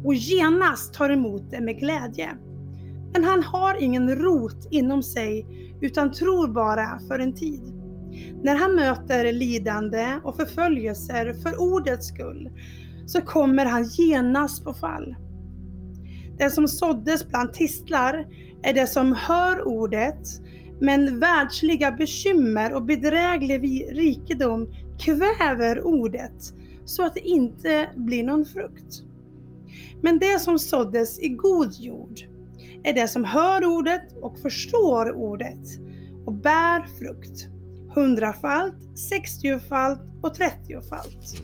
och 0.05 0.15
genast 0.15 0.95
tar 0.95 1.11
emot 1.11 1.51
det 1.51 1.61
med 1.61 1.79
glädje. 1.79 2.31
Men 3.13 3.25
han 3.25 3.43
har 3.43 3.83
ingen 3.83 4.17
rot 4.17 4.69
inom 4.71 5.03
sig 5.03 5.47
utan 5.81 6.13
tror 6.13 6.49
bara 6.49 6.99
för 7.09 7.19
en 7.19 7.35
tid. 7.35 7.63
När 8.43 8.55
han 8.57 8.75
möter 8.75 9.33
lidande 9.33 10.07
och 10.25 10.37
förföljelser 10.37 11.33
för 11.33 11.61
ordets 11.61 12.07
skull 12.07 12.51
så 13.07 13.21
kommer 13.21 13.65
han 13.65 13.85
genast 13.85 14.65
på 14.65 14.75
fall. 14.75 15.17
Det 16.39 16.51
som 16.51 16.69
såddes 16.69 17.29
bland 17.29 17.53
tistlar 17.53 18.27
är 18.63 18.75
det 18.75 18.87
som 18.87 19.13
hör 19.13 19.69
ordet 19.69 20.29
men 20.81 21.21
världsliga 21.21 21.93
bekymmer 21.93 22.75
och 22.75 22.83
bedräglig 22.83 23.87
rikedom 23.93 24.69
kväver 24.99 25.87
ordet 25.87 26.55
så 26.85 27.05
att 27.05 27.15
det 27.15 27.21
inte 27.21 27.91
blir 27.97 28.25
någon 28.25 28.45
frukt. 28.45 29.03
Men 30.03 30.19
det 30.19 30.41
som 30.41 30.59
såddes 30.59 31.19
i 31.19 31.29
god 31.29 31.73
jord 31.73 32.21
är 32.85 32.93
det 32.93 33.09
som 33.09 33.25
hör 33.25 33.65
ordet 33.65 34.13
och 34.23 34.39
förstår 34.39 35.13
ordet 35.13 35.81
och 36.27 36.33
bär 36.33 36.83
frukt. 36.99 37.49
Hundrafalt, 37.95 38.99
sextiofalt 38.99 40.01
och 40.23 40.35
trettiofalt. 40.35 41.43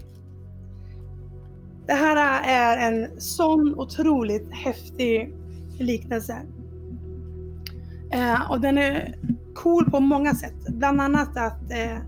Det 1.87 1.93
här 1.93 2.43
är 2.45 2.93
en 2.93 3.21
sån 3.21 3.75
otroligt 3.75 4.53
häftig 4.53 5.35
liknelse. 5.79 6.43
Eh, 8.13 8.51
och 8.51 8.61
den 8.61 8.79
är 8.79 9.15
cool 9.55 9.91
på 9.91 10.01
många 10.01 10.35
sätt. 10.35 10.55
Bland 10.69 11.01
annat 11.01 11.37
att, 11.37 11.71
eh, 11.71 11.99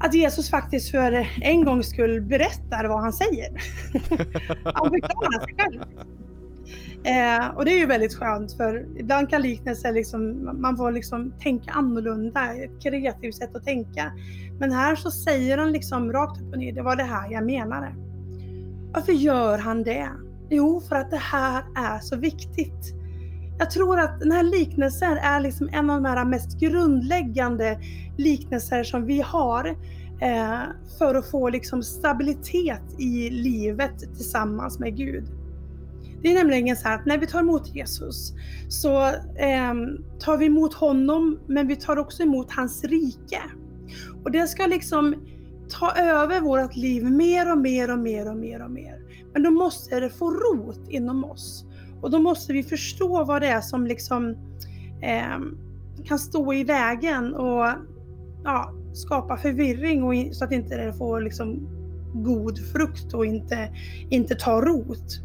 att 0.00 0.14
Jesus 0.14 0.50
faktiskt 0.50 0.90
för 0.90 1.28
en 1.40 1.64
gångs 1.64 1.90
skull 1.90 2.20
berättar 2.20 2.88
vad 2.88 3.00
han 3.00 3.12
säger. 3.12 3.48
han 4.64 4.90
förklarar 4.90 5.44
sig 5.44 5.54
själv. 5.56 5.82
Eh, 7.04 7.48
och 7.56 7.64
det 7.64 7.72
är 7.72 7.78
ju 7.78 7.86
väldigt 7.86 8.14
skönt 8.14 8.52
för 8.52 8.86
ibland 8.98 9.30
kan 9.30 9.42
liknelser 9.42 9.92
liksom, 9.92 10.50
man 10.60 10.76
får 10.76 10.92
liksom 10.92 11.32
tänka 11.40 11.72
annorlunda, 11.72 12.54
ett 12.54 12.82
kreativt 12.82 13.34
sätt 13.34 13.56
att 13.56 13.64
tänka. 13.64 14.12
Men 14.60 14.72
här 14.72 14.96
så 14.96 15.10
säger 15.10 15.58
han 15.58 15.72
liksom 15.72 16.12
rakt 16.12 16.40
upp 16.40 16.52
och 16.52 16.58
ner, 16.58 16.72
det 16.72 16.82
var 16.82 16.96
det 16.96 17.02
här 17.02 17.32
jag 17.32 17.46
menade. 17.46 17.94
Varför 18.92 19.12
gör 19.12 19.58
han 19.58 19.82
det? 19.82 20.08
Jo, 20.50 20.80
för 20.80 20.96
att 20.96 21.10
det 21.10 21.16
här 21.16 21.64
är 21.76 21.98
så 21.98 22.16
viktigt. 22.16 22.97
Jag 23.58 23.70
tror 23.70 24.00
att 24.00 24.20
den 24.20 24.32
här 24.32 24.42
liknelsen 24.42 25.18
är 25.18 25.40
liksom 25.40 25.68
en 25.72 25.90
av 25.90 26.02
de 26.02 26.08
här 26.08 26.24
mest 26.24 26.60
grundläggande 26.60 27.78
liknelser 28.16 28.84
som 28.84 29.06
vi 29.06 29.20
har 29.20 29.66
eh, 30.20 30.60
för 30.98 31.14
att 31.14 31.30
få 31.30 31.48
liksom 31.48 31.82
stabilitet 31.82 32.82
i 32.98 33.30
livet 33.30 33.98
tillsammans 33.98 34.78
med 34.78 34.96
Gud. 34.96 35.24
Det 36.22 36.28
är 36.28 36.34
nämligen 36.34 36.76
så 36.76 36.88
här 36.88 36.94
att 36.94 37.06
när 37.06 37.18
vi 37.18 37.26
tar 37.26 37.40
emot 37.40 37.74
Jesus 37.74 38.32
så 38.68 39.06
eh, 39.36 39.74
tar 40.20 40.36
vi 40.36 40.46
emot 40.46 40.74
honom 40.74 41.38
men 41.46 41.66
vi 41.66 41.76
tar 41.76 41.96
också 41.96 42.22
emot 42.22 42.52
hans 42.52 42.84
rike. 42.84 43.40
Och 44.24 44.30
det 44.30 44.46
ska 44.46 44.66
liksom 44.66 45.14
ta 45.68 45.92
över 45.92 46.40
vårt 46.40 46.76
liv 46.76 47.04
mer 47.04 47.52
och 47.52 47.58
mer 47.58 47.92
och 47.92 47.98
mer 47.98 48.30
och 48.30 48.36
mer 48.36 48.64
och 48.64 48.70
mer. 48.70 48.98
Men 49.32 49.42
då 49.42 49.50
måste 49.50 50.00
det 50.00 50.10
få 50.10 50.30
rot 50.30 50.88
inom 50.88 51.24
oss. 51.24 51.64
Och 52.00 52.10
då 52.10 52.18
måste 52.18 52.52
vi 52.52 52.62
förstå 52.62 53.24
vad 53.24 53.42
det 53.42 53.48
är 53.48 53.60
som 53.60 53.86
liksom 53.86 54.30
eh, 55.02 55.38
kan 56.04 56.18
stå 56.18 56.52
i 56.52 56.64
vägen 56.64 57.34
och 57.34 57.66
ja, 58.44 58.72
skapa 58.92 59.36
förvirring 59.36 60.02
och 60.02 60.34
så 60.34 60.44
att 60.44 60.52
inte 60.52 60.76
det 60.76 60.92
får 60.92 61.20
liksom 61.20 61.68
god 62.14 62.58
frukt 62.72 63.14
och 63.14 63.26
inte, 63.26 63.68
inte 64.10 64.34
tar 64.34 64.62
rot. 64.62 65.20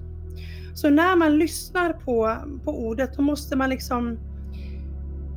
Så 0.73 0.89
när 0.89 1.15
man 1.15 1.37
lyssnar 1.37 1.93
på, 1.93 2.35
på 2.63 2.71
ordet, 2.71 3.13
då 3.17 3.21
måste 3.21 3.55
man 3.55 3.69
liksom 3.69 4.17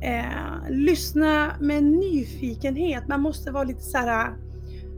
eh, 0.01 0.69
lyssna 0.69 1.51
med 1.59 1.83
nyfikenhet. 1.83 3.07
Man 3.07 3.21
måste 3.21 3.51
vara 3.51 3.63
lite 3.63 3.81
så 3.81 3.97
här, 3.97 4.33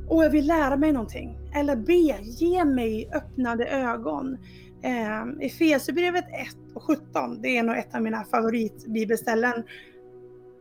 åh 0.08 0.24
jag 0.24 0.32
vill 0.32 0.48
lära 0.48 0.78
mig 0.78 0.92
någonting. 0.92 1.38
Eller 1.56 1.76
be, 1.76 2.24
ge 2.24 2.66
mig 2.66 3.10
öppnade 3.14 3.66
ögon. 3.66 4.38
Eh, 4.82 5.46
Efesierbrevet 5.46 6.26
1 6.26 6.56
och 6.74 6.84
17, 6.84 7.42
det 7.42 7.58
är 7.58 7.64
nog 7.64 7.78
ett 7.78 7.96
av 7.96 8.02
mina 8.02 8.24
favoritbibelställen. 8.24 9.64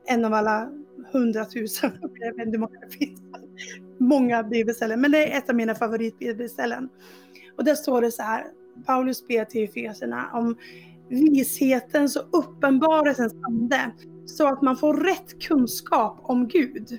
En 0.06 0.24
av 0.24 0.34
alla 0.34 0.70
hundratusen, 1.12 1.90
jag 2.14 2.34
vet 2.34 2.46
inte 2.46 2.50
hur 2.50 2.58
många 2.58 2.80
det 2.80 2.90
finns. 2.90 3.20
Många 3.98 4.42
bibelställen, 4.42 5.00
men 5.00 5.10
det 5.10 5.32
är 5.32 5.38
ett 5.38 5.48
av 5.48 5.54
mina 5.56 5.74
favoritbibelställen. 5.74 6.88
Och 7.56 7.64
där 7.64 7.74
står 7.74 8.00
det 8.00 8.12
så 8.12 8.22
här, 8.22 8.44
Paulus 8.86 9.26
ber 9.28 9.44
till 9.44 9.64
Efesierna 9.64 10.30
om 10.32 10.56
vishetens 11.08 12.16
och 12.16 12.28
uppenbarelsens 12.30 13.34
ande 13.46 13.90
så 14.26 14.46
att 14.46 14.62
man 14.62 14.76
får 14.76 14.94
rätt 14.94 15.42
kunskap 15.42 16.18
om 16.22 16.48
Gud. 16.48 16.98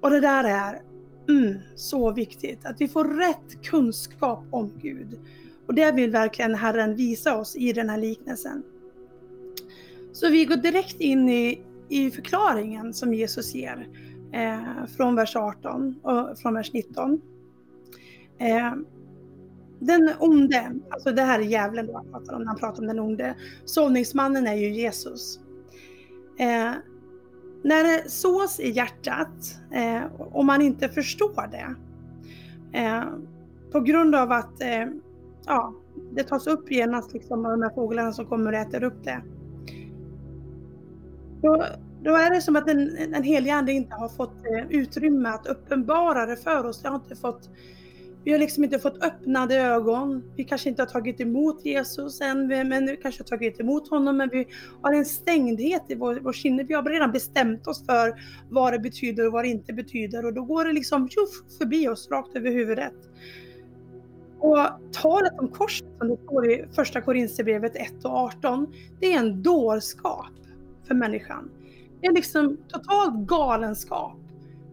Och 0.00 0.10
det 0.10 0.20
där 0.20 0.44
är 0.44 0.82
mm, 1.28 1.58
så 1.76 2.12
viktigt, 2.12 2.66
att 2.66 2.80
vi 2.80 2.88
får 2.88 3.04
rätt 3.04 3.62
kunskap 3.62 4.44
om 4.50 4.72
Gud. 4.82 5.18
Och 5.70 5.76
det 5.76 5.92
vill 5.92 6.10
verkligen 6.10 6.54
Herren 6.54 6.96
visa 6.96 7.36
oss 7.36 7.56
i 7.56 7.72
den 7.72 7.90
här 7.90 7.98
liknelsen. 7.98 8.62
Så 10.12 10.28
vi 10.28 10.44
går 10.44 10.56
direkt 10.56 11.00
in 11.00 11.28
i, 11.28 11.62
i 11.88 12.10
förklaringen 12.10 12.94
som 12.94 13.14
Jesus 13.14 13.54
ger 13.54 13.88
eh, 14.32 14.86
från 14.96 15.14
vers 15.14 15.36
18 15.36 16.00
och 16.02 16.38
från 16.38 16.54
vers 16.54 16.72
19. 16.72 17.20
Eh, 18.38 18.74
den 19.78 20.10
onde, 20.18 20.72
alltså 20.90 21.12
det 21.12 21.22
här 21.22 21.40
är 21.40 21.44
djävulen 21.44 21.86
då 21.86 21.92
han 21.96 22.10
pratar 22.10 22.34
om 22.34 22.40
när 22.40 22.48
han 22.48 22.58
pratar 22.58 22.82
om 22.82 22.86
den 22.88 22.98
onde. 22.98 23.34
Sållningsmannen 23.64 24.46
är 24.46 24.54
ju 24.54 24.70
Jesus. 24.70 25.40
Eh, 26.38 26.72
när 27.62 27.84
det 27.84 28.10
sås 28.10 28.60
i 28.60 28.70
hjärtat 28.70 29.58
eh, 29.72 30.04
och 30.18 30.44
man 30.44 30.62
inte 30.62 30.88
förstår 30.88 31.50
det 31.50 31.74
eh, 32.78 33.04
på 33.72 33.80
grund 33.80 34.14
av 34.14 34.32
att 34.32 34.62
eh, 34.62 34.86
ja, 35.46 35.74
det 36.12 36.22
tas 36.22 36.46
upp 36.46 36.70
genast 36.70 37.12
liksom 37.12 37.46
av 37.46 37.50
de 37.50 37.62
här 37.62 37.74
fåglarna 37.74 38.12
som 38.12 38.26
kommer 38.26 38.52
och 38.52 38.58
äter 38.58 38.84
upp 38.84 39.04
det. 39.04 39.22
Då, 41.42 41.64
då 42.02 42.16
är 42.16 42.30
det 42.30 42.40
som 42.40 42.56
att 42.56 42.66
den, 42.66 42.90
den 43.12 43.22
helig 43.22 43.50
ande 43.50 43.72
inte 43.72 43.94
har 43.94 44.08
fått 44.08 44.46
eh, 44.46 44.70
utrymme 44.70 45.28
att 45.28 45.46
uppenbara 45.46 46.26
det 46.26 46.36
för 46.36 46.66
oss. 46.66 46.82
Det 46.82 46.88
har 46.88 46.96
inte 46.96 47.16
fått 47.16 47.50
vi 48.24 48.32
har 48.32 48.38
liksom 48.38 48.64
inte 48.64 48.78
fått 48.78 49.02
öppnade 49.02 49.56
ögon. 49.56 50.32
Vi 50.36 50.44
kanske 50.44 50.68
inte 50.68 50.82
har 50.82 50.86
tagit 50.86 51.20
emot 51.20 51.64
Jesus 51.64 52.20
än, 52.20 52.46
men 52.46 52.86
vi 52.86 52.96
kanske 52.96 53.22
har 53.22 53.26
tagit 53.26 53.60
emot 53.60 53.90
honom, 53.90 54.16
men 54.16 54.28
vi 54.32 54.46
har 54.82 54.92
en 54.92 55.04
stängdhet 55.04 55.82
i 55.88 55.94
vår, 55.94 56.20
vår 56.22 56.32
sinne. 56.32 56.64
Vi 56.64 56.74
har 56.74 56.82
redan 56.82 57.12
bestämt 57.12 57.66
oss 57.66 57.86
för 57.86 58.14
vad 58.50 58.72
det 58.72 58.78
betyder 58.78 59.26
och 59.26 59.32
vad 59.32 59.44
det 59.44 59.48
inte 59.48 59.72
betyder 59.72 60.26
och 60.26 60.34
då 60.34 60.42
går 60.42 60.64
det 60.64 60.72
liksom 60.72 61.08
tjuff, 61.08 61.58
förbi 61.58 61.88
oss 61.88 62.10
rakt 62.10 62.36
över 62.36 62.50
huvudet. 62.50 62.94
Och 64.40 64.58
talet 64.92 65.32
om 65.38 65.48
korset 65.48 65.86
som 65.98 66.08
det 66.08 66.16
står 66.24 66.50
i 66.50 66.64
första 66.72 67.00
Korinthierbrevet 67.00 67.76
1 67.76 68.04
och 68.04 68.10
18, 68.10 68.74
det 69.00 69.12
är 69.12 69.18
en 69.18 69.42
dårskap 69.42 70.26
för 70.86 70.94
människan. 70.94 71.50
Det 72.00 72.06
är 72.06 72.12
liksom 72.12 72.56
totalt 72.68 73.14
galenskap. 73.14 74.16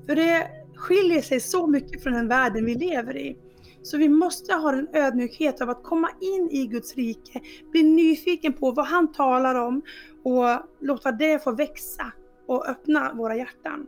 För 0.06 0.16
det 0.16 0.48
skiljer 0.76 1.22
sig 1.22 1.40
så 1.40 1.68
mycket 1.68 2.04
från 2.04 2.14
den 2.14 2.28
världen 2.28 2.66
vi 2.66 2.76
lever 2.76 3.18
i. 3.18 3.38
Så 3.84 3.98
vi 3.98 4.10
måste 4.10 4.54
ha 4.54 4.74
en 4.74 4.88
ödmjukhet 4.94 5.62
av 5.62 5.70
att 5.70 5.84
komma 5.84 6.10
in 6.22 6.50
i 6.52 6.68
Guds 6.68 6.96
rike, 6.96 7.42
bli 7.72 7.84
nyfiken 7.84 8.54
på 8.54 8.72
vad 8.72 8.86
han 8.86 9.12
talar 9.12 9.56
om 9.56 9.82
och 10.24 10.46
låta 10.80 11.12
det 11.12 11.44
få 11.44 11.52
växa 11.52 12.12
och 12.46 12.68
öppna 12.68 13.14
våra 13.14 13.36
hjärtan. 13.36 13.88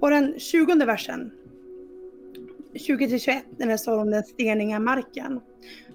Och 0.00 0.10
den 0.10 0.38
20 0.38 0.84
versen, 0.84 1.32
20-21, 2.74 3.40
när 3.56 3.66
det 3.66 3.78
står 3.78 3.98
om 3.98 4.10
den 4.10 4.22
steniga 4.22 4.80
marken. 4.80 5.40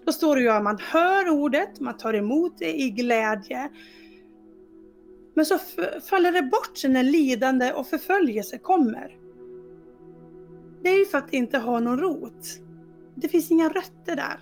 Då 0.06 0.12
står 0.12 0.36
det 0.36 0.42
ju 0.42 0.50
att 0.50 0.64
man 0.64 0.78
hör 0.92 1.30
ordet, 1.30 1.80
man 1.80 1.98
tar 1.98 2.14
emot 2.14 2.58
det 2.58 2.82
i 2.82 2.90
glädje, 2.90 3.70
men 5.36 5.46
så 5.46 5.60
faller 6.10 6.32
det 6.32 6.42
bort 6.42 6.84
när 6.88 7.04
lidande 7.04 7.74
och 7.74 7.88
förföljelse 7.88 8.58
kommer. 8.58 9.18
Det 10.84 10.90
är 10.90 11.00
ju 11.00 11.06
för 11.06 11.18
att 11.18 11.32
det 11.32 11.38
inte 11.38 11.58
har 11.58 11.80
någon 11.80 12.00
rot. 12.00 12.60
Det 13.16 13.28
finns 13.28 13.52
inga 13.52 13.70
rötter 13.70 14.16
där. 14.16 14.40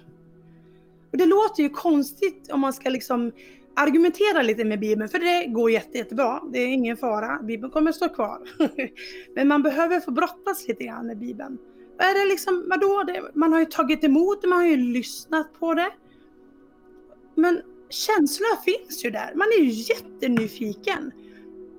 Och 1.12 1.17
det 1.17 1.26
låter 1.26 1.63
ju 1.63 1.69
konstigt 1.69 2.52
om 2.52 2.60
man 2.60 2.74
ska 2.74 2.89
liksom 2.89 3.32
argumentera 3.76 4.41
lite 4.41 4.65
med 4.65 4.80
Bibeln, 4.80 5.10
för 5.10 5.19
det 5.19 5.46
går 5.46 5.72
jätte, 5.72 5.98
jättebra. 5.98 6.41
Det 6.54 6.60
är 6.60 6.67
ingen 6.67 6.98
fara. 6.98 7.39
Bibeln 7.43 7.72
kommer 7.72 7.91
stå 7.91 8.10
kvar. 8.10 8.39
Men 9.36 9.48
man 9.48 9.63
behöver 9.63 10.00
få 10.00 10.12
brottas 10.12 10.67
lite 10.67 10.84
grann 10.84 11.08
med 11.08 11.17
Bibeln. 11.17 11.58
Är 11.97 12.19
det 12.19 12.29
liksom, 12.29 12.65
vadå? 12.69 13.03
Det, 13.08 13.32
man 13.34 13.53
har 13.53 13.60
ju 13.60 13.65
tagit 13.65 14.03
emot 14.03 14.41
det, 14.41 14.47
man 14.47 14.60
har 14.60 14.67
ju 14.67 14.77
lyssnat 14.77 15.60
på 15.60 15.73
det. 15.73 15.91
Men 17.36 17.62
känslorna 17.89 18.62
finns 18.65 19.06
ju 19.06 19.10
där. 19.10 19.32
Man 19.36 19.47
är 19.47 19.63
ju 19.63 19.69
jättenyfiken. 19.69 21.12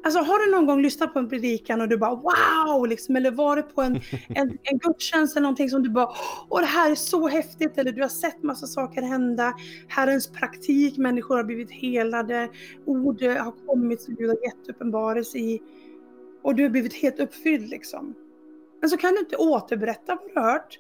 Alltså 0.04 0.20
har 0.20 0.46
du 0.46 0.52
någon 0.52 0.66
gång 0.66 0.82
lyssnat 0.82 1.12
på 1.12 1.18
en 1.18 1.28
predikan 1.28 1.80
och 1.80 1.88
du 1.88 1.96
bara 1.96 2.14
wow, 2.14 2.88
liksom, 2.88 3.16
eller 3.16 3.30
varit 3.30 3.74
på 3.74 3.82
en, 3.82 3.94
en, 4.28 4.58
en 4.62 4.78
gudstjänst 4.78 5.36
eller 5.36 5.42
någonting 5.42 5.70
som 5.70 5.82
du 5.82 5.90
bara 5.90 6.08
åh 6.48 6.60
det 6.60 6.66
här 6.66 6.90
är 6.90 6.94
så 6.94 7.28
häftigt 7.28 7.78
eller 7.78 7.92
du 7.92 8.02
har 8.02 8.08
sett 8.08 8.42
massa 8.42 8.66
saker 8.66 9.02
hända. 9.02 9.54
Herrens 9.88 10.32
praktik, 10.32 10.96
människor 10.96 11.36
har 11.36 11.44
blivit 11.44 11.70
helade, 11.70 12.48
ord 12.86 13.22
har 13.22 13.66
kommit 13.66 14.02
som 14.02 14.14
Gud 14.14 14.28
har 14.28 14.36
gett 14.44 14.68
uppenbarelse 14.68 15.38
i 15.38 15.62
och 16.42 16.54
du 16.54 16.62
har 16.62 16.70
blivit 16.70 16.94
helt 16.94 17.20
uppfylld 17.20 17.68
liksom. 17.68 18.14
Men 18.84 18.88
så 18.88 18.96
kan 18.96 19.14
du 19.14 19.20
inte 19.20 19.36
återberätta 19.36 20.14
vad 20.14 20.28
du 20.34 20.40
har 20.40 20.52
hört 20.52 20.78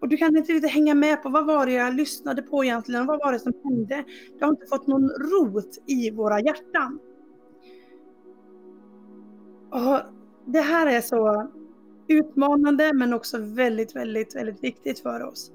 och 0.00 0.08
du 0.08 0.16
kan 0.16 0.36
inte 0.36 0.52
riktigt 0.52 0.70
hänga 0.70 0.94
med 0.94 1.22
på 1.22 1.28
vad 1.28 1.46
var 1.46 1.66
det 1.66 1.72
jag 1.72 1.94
lyssnade 1.94 2.42
på 2.42 2.64
egentligen, 2.64 3.06
vad 3.06 3.18
var 3.18 3.32
det 3.32 3.38
som 3.38 3.52
hände? 3.64 4.04
Det 4.38 4.44
har 4.44 4.50
inte 4.50 4.66
fått 4.66 4.86
någon 4.86 5.08
rot 5.08 5.78
i 5.86 6.10
våra 6.10 6.40
hjärtan. 6.40 6.98
Och 9.70 10.00
det 10.44 10.60
här 10.60 10.86
är 10.86 11.00
så 11.00 11.50
utmanande 12.08 12.92
men 12.92 13.14
också 13.14 13.38
väldigt, 13.38 13.96
väldigt, 13.96 14.36
väldigt 14.36 14.64
viktigt 14.64 15.00
för 15.00 15.22
oss. 15.22 15.52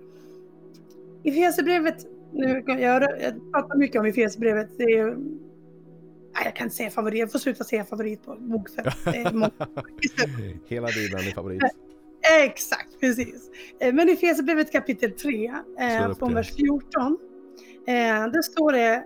I 1.23 1.29
Efesierbrevet, 1.29 2.05
nu, 2.33 2.63
jag, 2.67 3.03
jag 3.03 3.51
pratar 3.53 3.77
mycket 3.77 3.99
om 3.99 4.05
Efesierbrevet, 4.05 4.77
det 4.77 4.83
är 4.83 5.17
jag 6.43 6.55
kan 6.55 6.65
inte 6.65 6.75
säga 6.75 6.89
favorit, 6.89 7.19
jag 7.19 7.31
får 7.31 7.39
sluta 7.39 7.63
säga 7.63 7.85
favorit 7.85 8.25
på 8.25 8.35
bok 8.35 8.69
för 8.69 8.83
Hela 10.69 10.87
Bibeln 10.87 11.27
är 11.27 11.31
favorit. 11.31 11.61
Exakt, 12.43 12.99
precis. 12.99 13.49
Eh, 13.79 13.93
men 13.93 14.09
i 14.09 14.11
Efesierbrevet 14.11 14.71
kapitel 14.71 15.11
3, 15.11 15.53
eh, 15.79 16.15
från 16.15 16.33
vers 16.33 16.55
14. 16.55 17.17
Eh, 17.87 17.93
där 18.31 18.41
står 18.41 18.71
det, 18.71 19.03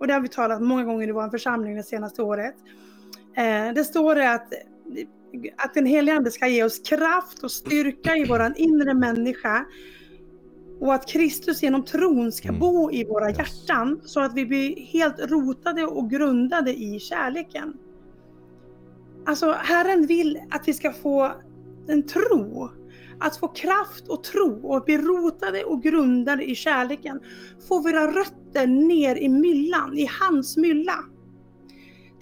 och 0.00 0.06
det 0.06 0.12
har 0.12 0.20
vi 0.20 0.28
talat 0.28 0.62
många 0.62 0.84
gånger 0.84 1.08
i 1.08 1.12
vår 1.12 1.28
församling 1.28 1.76
det 1.76 1.82
senaste 1.82 2.22
året. 2.22 2.54
Eh, 3.36 3.72
det 3.74 3.84
står 3.84 4.14
det 4.14 4.32
att, 4.32 4.52
att 5.56 5.74
den 5.74 5.86
helige 5.86 6.16
Ande 6.16 6.30
ska 6.30 6.46
ge 6.46 6.64
oss 6.64 6.78
kraft 6.78 7.42
och 7.42 7.50
styrka 7.50 8.16
i 8.16 8.24
vår 8.24 8.52
inre 8.56 8.94
människa. 8.94 9.64
Och 10.80 10.94
att 10.94 11.08
Kristus 11.08 11.62
genom 11.62 11.84
tron 11.84 12.32
ska 12.32 12.48
mm. 12.48 12.60
bo 12.60 12.90
i 12.92 13.04
våra 13.04 13.30
hjärtan 13.30 14.00
så 14.04 14.20
att 14.20 14.34
vi 14.34 14.46
blir 14.46 14.80
helt 14.80 15.18
rotade 15.18 15.84
och 15.84 16.10
grundade 16.10 16.74
i 16.74 17.00
kärleken. 17.00 17.74
Alltså 19.26 19.52
Herren 19.52 20.06
vill 20.06 20.40
att 20.50 20.68
vi 20.68 20.74
ska 20.74 20.92
få 20.92 21.32
en 21.88 22.06
tro. 22.06 22.70
Att 23.18 23.36
få 23.36 23.48
kraft 23.48 24.08
och 24.08 24.24
tro 24.24 24.66
och 24.66 24.84
bli 24.84 24.98
rotade 24.98 25.64
och 25.64 25.82
grundade 25.82 26.50
i 26.50 26.54
kärleken. 26.54 27.20
Få 27.68 27.80
våra 27.82 28.06
rötter 28.06 28.66
ner 28.66 29.16
i 29.16 29.28
myllan, 29.28 29.98
i 29.98 30.08
hans 30.20 30.56
mylla. 30.56 31.04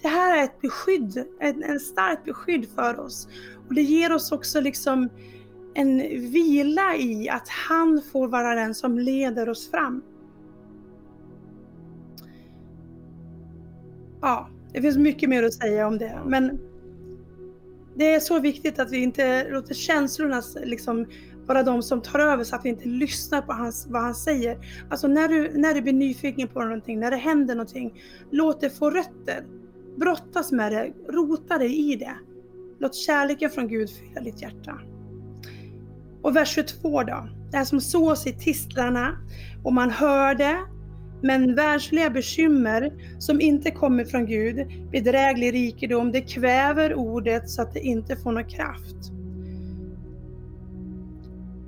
Det 0.01 0.07
här 0.07 0.37
är 0.37 0.43
ett 0.43 0.61
beskydd, 0.61 1.25
en, 1.39 1.63
en 1.63 1.79
starkt 1.79 2.25
beskydd 2.25 2.67
för 2.75 2.99
oss. 2.99 3.27
Och 3.67 3.73
det 3.73 3.81
ger 3.81 4.13
oss 4.13 4.31
också 4.31 4.61
liksom 4.61 5.09
en 5.73 5.97
vila 6.31 6.95
i 6.95 7.29
att 7.29 7.49
han 7.49 8.01
får 8.11 8.27
vara 8.27 8.55
den 8.55 8.75
som 8.75 8.99
leder 8.99 9.49
oss 9.49 9.71
fram. 9.71 10.01
Ja, 14.21 14.49
det 14.73 14.81
finns 14.81 14.97
mycket 14.97 15.29
mer 15.29 15.43
att 15.43 15.53
säga 15.53 15.87
om 15.87 15.97
det, 15.97 16.19
men 16.25 16.59
det 17.95 18.13
är 18.13 18.19
så 18.19 18.39
viktigt 18.39 18.79
att 18.79 18.91
vi 18.91 18.97
inte 18.97 19.49
låter 19.49 19.73
känslorna 19.73 20.41
liksom 20.63 21.05
vara 21.45 21.63
de 21.63 21.83
som 21.83 22.01
tar 22.01 22.19
över 22.19 22.43
så 22.43 22.55
att 22.55 22.65
vi 22.65 22.69
inte 22.69 22.87
lyssnar 22.87 23.41
på 23.41 23.53
hans, 23.53 23.87
vad 23.89 24.01
han 24.01 24.15
säger. 24.15 24.57
Alltså 24.89 25.07
när 25.07 25.27
du, 25.27 25.51
när 25.57 25.73
du 25.73 25.81
blir 25.81 25.93
nyfiken 25.93 26.47
på 26.47 26.63
någonting, 26.63 26.99
när 26.99 27.11
det 27.11 27.17
händer 27.17 27.55
någonting, 27.55 28.01
låt 28.31 28.61
det 28.61 28.69
få 28.69 28.89
rötter. 28.89 29.45
Brottas 29.95 30.51
med 30.51 30.71
det, 30.71 30.93
rota 31.07 31.57
dig 31.57 31.91
i 31.91 31.95
det. 31.95 32.15
Låt 32.79 32.95
kärleken 32.95 33.49
från 33.49 33.67
Gud 33.67 33.89
fylla 33.89 34.21
ditt 34.21 34.41
hjärta. 34.41 34.79
Och 36.23 36.35
vers 36.35 36.49
22 36.55 37.03
då. 37.03 37.29
Det 37.51 37.65
som 37.65 37.81
sås 37.81 38.27
i 38.27 38.33
tistlarna 38.33 39.17
och 39.63 39.73
man 39.73 39.91
hör 39.91 40.35
det. 40.35 40.57
Men 41.21 41.55
världsliga 41.55 42.09
bekymmer 42.09 42.91
som 43.19 43.41
inte 43.41 43.71
kommer 43.71 44.05
från 44.05 44.25
Gud, 44.25 44.67
bedräglig 44.91 45.53
rikedom, 45.53 46.11
det 46.11 46.21
kväver 46.21 46.93
ordet 46.93 47.49
så 47.49 47.61
att 47.61 47.73
det 47.73 47.79
inte 47.79 48.15
får 48.15 48.31
någon 48.31 48.49
kraft. 48.49 49.11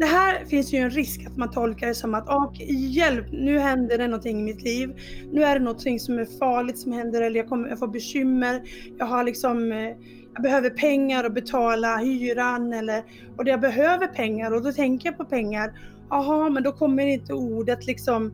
Det 0.01 0.07
här 0.07 0.45
finns 0.45 0.73
ju 0.73 0.77
en 0.77 0.89
risk 0.89 1.25
att 1.27 1.37
man 1.37 1.51
tolkar 1.51 1.87
det 1.87 1.95
som 1.95 2.13
att 2.13 2.29
och, 2.29 2.55
hjälp, 2.69 3.25
nu 3.31 3.59
händer 3.59 3.97
det 3.97 4.07
någonting 4.07 4.39
i 4.39 4.43
mitt 4.43 4.61
liv. 4.61 4.89
Nu 5.31 5.43
är 5.43 5.59
det 5.59 5.65
någonting 5.65 5.99
som 5.99 6.19
är 6.19 6.25
farligt 6.39 6.79
som 6.79 6.91
händer 6.91 7.21
eller 7.21 7.37
jag, 7.37 7.49
kommer, 7.49 7.69
jag 7.69 7.79
får 7.79 7.87
bekymmer. 7.87 8.61
Jag 8.97 9.05
har 9.05 9.23
liksom, 9.23 9.71
eh, 9.71 9.95
jag 10.33 10.43
behöver 10.43 10.69
pengar 10.69 11.23
att 11.23 11.33
betala 11.33 11.97
hyran 11.97 12.73
eller, 12.73 13.03
och 13.37 13.47
jag 13.47 13.61
behöver 13.61 14.07
pengar 14.07 14.51
och 14.51 14.63
då 14.63 14.73
tänker 14.73 15.09
jag 15.09 15.17
på 15.17 15.25
pengar. 15.25 15.73
Jaha, 16.09 16.49
men 16.49 16.63
då 16.63 16.71
kommer 16.71 17.05
inte 17.05 17.33
ordet 17.33 17.85
liksom 17.85 18.31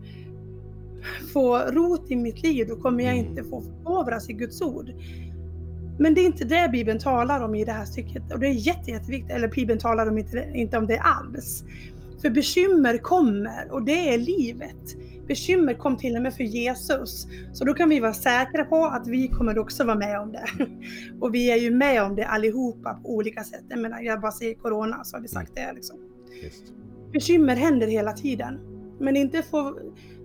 få 1.33 1.57
rot 1.57 2.11
i 2.11 2.15
mitt 2.15 2.43
liv. 2.43 2.67
Då 2.67 2.75
kommer 2.75 3.03
jag 3.03 3.17
inte 3.17 3.43
få 3.43 3.61
förkovras 3.61 4.29
i 4.29 4.33
Guds 4.33 4.61
ord. 4.61 4.91
Men 5.99 6.13
det 6.13 6.21
är 6.21 6.25
inte 6.25 6.45
det 6.45 6.69
Bibeln 6.71 6.99
talar 6.99 7.43
om 7.43 7.55
i 7.55 7.65
det 7.65 7.71
här 7.71 7.85
stycket. 7.85 8.33
Och 8.33 8.39
det 8.39 8.47
är 8.47 8.51
jätte, 8.51 8.91
jätteviktigt. 8.91 9.31
Eller 9.31 9.47
Bibeln 9.47 9.79
talar 9.79 10.07
om 10.07 10.17
inte, 10.17 10.49
inte 10.53 10.77
om 10.77 10.87
det 10.87 10.99
alls. 10.99 11.63
För 12.21 12.29
bekymmer 12.29 12.97
kommer 12.97 13.71
och 13.71 13.85
det 13.85 14.13
är 14.13 14.17
livet. 14.17 14.97
Bekymmer 15.27 15.73
kom 15.73 15.97
till 15.97 16.15
och 16.15 16.21
med 16.21 16.33
för 16.33 16.43
Jesus. 16.43 17.27
Så 17.53 17.65
då 17.65 17.73
kan 17.73 17.89
vi 17.89 17.99
vara 17.99 18.13
säkra 18.13 18.65
på 18.65 18.85
att 18.85 19.07
vi 19.07 19.27
kommer 19.27 19.59
också 19.59 19.83
vara 19.83 19.97
med 19.97 20.19
om 20.19 20.31
det. 20.31 20.45
Och 21.21 21.35
vi 21.35 21.51
är 21.51 21.55
ju 21.55 21.71
med 21.71 22.03
om 22.03 22.15
det 22.15 22.27
allihopa 22.27 22.93
på 22.93 23.15
olika 23.15 23.43
sätt. 23.43 23.63
Jag 23.69 23.79
menar, 23.79 24.01
jag 24.01 24.21
bara 24.21 24.31
säger 24.31 24.55
Corona 24.55 25.03
så 25.03 25.15
har 25.15 25.21
vi 25.21 25.27
sagt 25.27 25.55
det. 25.55 25.73
Liksom. 25.73 25.97
Bekymmer 27.13 27.55
händer 27.55 27.87
hela 27.87 28.13
tiden. 28.13 28.59
Men 28.99 29.17
inte 29.17 29.41
få, 29.41 29.79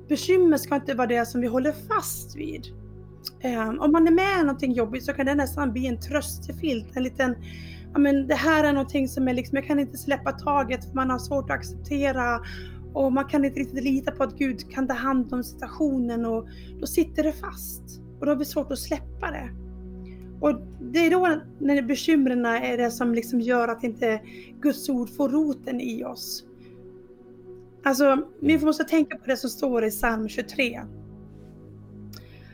bekymmer 0.09 0.57
ska 0.57 0.75
inte 0.75 0.95
vara 0.95 1.07
det 1.07 1.27
som 1.27 1.41
vi 1.41 1.47
håller 1.47 1.73
fast 1.73 2.37
vid. 2.37 2.67
Um, 3.45 3.81
om 3.81 3.93
man 3.93 4.07
är 4.07 4.13
med 4.13 4.41
i 4.41 4.43
någonting 4.43 4.73
jobbigt 4.73 5.05
så 5.05 5.13
kan 5.13 5.27
det 5.27 5.35
nästan 5.35 5.73
bli 5.73 5.87
en 5.87 6.01
tröstefilt, 6.01 6.97
en 6.97 7.03
liten 7.03 7.35
ja 7.93 7.99
men 7.99 8.27
det 8.27 8.35
här 8.35 8.65
är 8.65 8.73
någonting 8.73 9.09
som 9.09 9.29
är 9.29 9.35
liksom, 9.35 9.57
jag 9.57 9.67
kan 9.67 9.79
inte 9.79 9.99
släppa 9.99 10.33
taget 10.33 10.85
för 10.85 10.95
man 10.95 11.11
har 11.11 11.19
svårt 11.19 11.51
att 11.51 11.57
acceptera 11.57 12.41
och 12.93 13.13
man 13.13 13.25
kan 13.25 13.45
inte 13.45 13.61
riktigt 13.61 13.85
lita 13.85 14.11
på 14.11 14.23
att 14.23 14.39
Gud 14.39 14.71
kan 14.71 14.89
ta 14.89 14.95
hand 14.95 15.33
om 15.33 15.45
situationen 15.45 16.27
och 16.27 16.49
då 16.81 16.87
sitter 16.87 17.23
det 17.23 17.33
fast 17.33 17.83
och 18.21 18.27
då 18.27 18.33
har 18.33 18.37
vi 18.37 18.45
svårt 18.45 18.73
att 18.73 18.79
släppa 18.79 19.31
det. 19.31 19.51
Och 20.41 20.61
det 20.81 20.99
är 21.07 21.11
då 21.11 21.41
när 21.59 21.83
bekymren 21.83 22.47
är 22.47 22.77
det 22.77 22.91
som 22.91 23.15
liksom 23.15 23.41
gör 23.41 23.69
att 23.69 23.85
inte 23.85 24.21
Guds 24.61 24.89
ord 24.89 25.09
får 25.17 25.29
roten 25.29 25.81
i 25.81 26.05
oss. 26.05 26.45
Alltså, 27.85 28.29
vi 28.41 28.59
måste 28.59 28.85
tänka 28.85 29.17
på 29.17 29.27
det 29.27 29.37
som 29.37 29.51
står 29.51 29.85
i 29.85 29.91
psalm 29.91 30.29
23 30.29 30.81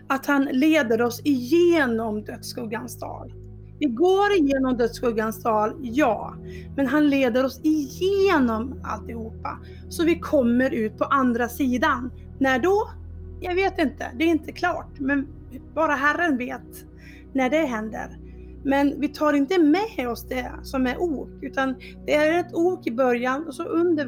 att 0.08 0.26
han 0.26 0.44
leder 0.44 1.02
oss 1.02 1.20
igenom 1.24 2.24
dödsskuggans 2.24 2.98
dal. 2.98 3.32
Vi 3.78 3.86
går 3.86 4.32
igenom 4.32 4.76
dödsskuggans 4.76 5.42
dal, 5.42 5.72
ja. 5.80 6.34
Men 6.76 6.86
han 6.86 7.08
leder 7.08 7.44
oss 7.44 7.60
igenom 7.62 8.80
alltihopa. 8.84 9.58
Så 9.88 10.04
vi 10.04 10.18
kommer 10.18 10.70
ut 10.70 10.98
på 10.98 11.04
andra 11.04 11.48
sidan. 11.48 12.10
När 12.38 12.58
då? 12.58 12.90
Jag 13.40 13.54
vet 13.54 13.78
inte. 13.78 14.06
Det 14.18 14.24
är 14.24 14.28
inte 14.28 14.52
klart. 14.52 14.98
Men 14.98 15.26
bara 15.74 15.92
Herren 15.92 16.36
vet 16.36 16.84
när 17.32 17.50
det 17.50 17.66
händer. 17.66 18.18
Men 18.64 19.00
vi 19.00 19.08
tar 19.08 19.32
inte 19.32 19.58
med 19.58 20.08
oss 20.08 20.28
det 20.28 20.52
som 20.62 20.86
är 20.86 21.02
ok, 21.02 21.28
utan 21.42 21.74
det 22.06 22.14
är 22.14 22.40
ett 22.40 22.54
ok 22.54 22.86
i 22.86 22.90
början 22.90 23.46
och 23.46 23.54
så 23.54 23.64
under 23.64 24.06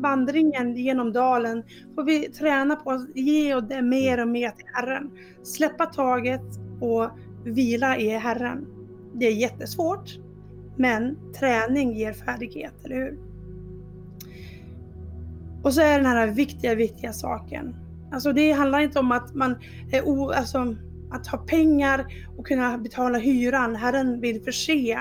vandringen 0.00 0.76
genom 0.76 1.12
dalen 1.12 1.62
får 1.94 2.04
vi 2.04 2.28
träna 2.28 2.76
på 2.76 2.90
att 2.90 3.16
ge 3.16 3.54
och 3.54 3.64
det 3.64 3.82
mer 3.82 4.20
och 4.22 4.28
mer 4.28 4.50
till 4.50 4.66
Herren. 4.72 5.10
Släppa 5.42 5.86
taget 5.86 6.42
och 6.80 7.10
vila 7.44 7.96
i 7.96 8.08
Herren. 8.08 8.66
Det 9.14 9.26
är 9.26 9.32
jättesvårt, 9.32 10.18
men 10.76 11.16
träning 11.38 11.96
ger 11.96 12.12
färdighet, 12.12 12.74
eller 12.84 12.96
hur? 12.96 13.18
Och 15.62 15.74
så 15.74 15.80
är 15.80 15.96
den 15.96 16.06
här 16.06 16.26
viktiga, 16.26 16.74
viktiga 16.74 17.12
saken. 17.12 17.76
Alltså 18.12 18.32
det 18.32 18.52
handlar 18.52 18.80
inte 18.80 18.98
om 18.98 19.12
att 19.12 19.34
man 19.34 19.56
är 19.90 20.08
o, 20.08 20.30
alltså, 20.30 20.76
att 21.10 21.26
ha 21.26 21.38
pengar 21.38 22.06
och 22.36 22.46
kunna 22.46 22.78
betala 22.78 23.18
hyran. 23.18 23.76
Herren 23.76 24.20
vill 24.20 24.42
förse 24.42 25.00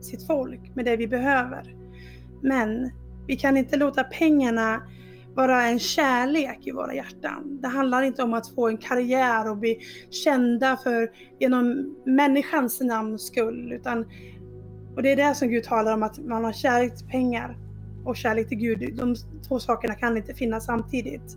sitt 0.00 0.26
folk 0.26 0.60
med 0.74 0.84
det 0.84 0.96
vi 0.96 1.08
behöver. 1.08 1.74
Men 2.42 2.90
vi 3.26 3.36
kan 3.36 3.56
inte 3.56 3.76
låta 3.76 4.04
pengarna 4.04 4.82
vara 5.36 5.62
en 5.62 5.78
kärlek 5.78 6.66
i 6.66 6.70
våra 6.70 6.94
hjärtan. 6.94 7.58
Det 7.62 7.68
handlar 7.68 8.02
inte 8.02 8.22
om 8.22 8.34
att 8.34 8.54
få 8.54 8.68
en 8.68 8.76
karriär 8.76 9.50
och 9.50 9.56
bli 9.56 9.78
kända 10.10 10.76
för 10.76 11.10
genom 11.38 11.96
människans 12.06 12.80
namns 12.80 13.26
skull. 13.26 13.72
Utan, 13.72 14.04
och 14.96 15.02
det 15.02 15.12
är 15.12 15.16
det 15.16 15.34
som 15.34 15.48
Gud 15.48 15.64
talar 15.64 15.94
om, 15.94 16.02
att 16.02 16.18
man 16.18 16.44
har 16.44 16.52
kärlek 16.52 16.96
till 16.96 17.06
pengar 17.06 17.56
och 18.04 18.16
kärlek 18.16 18.48
till 18.48 18.58
Gud. 18.58 18.96
De 18.96 19.14
två 19.48 19.58
sakerna 19.58 19.94
kan 19.94 20.16
inte 20.16 20.34
finnas 20.34 20.66
samtidigt. 20.66 21.36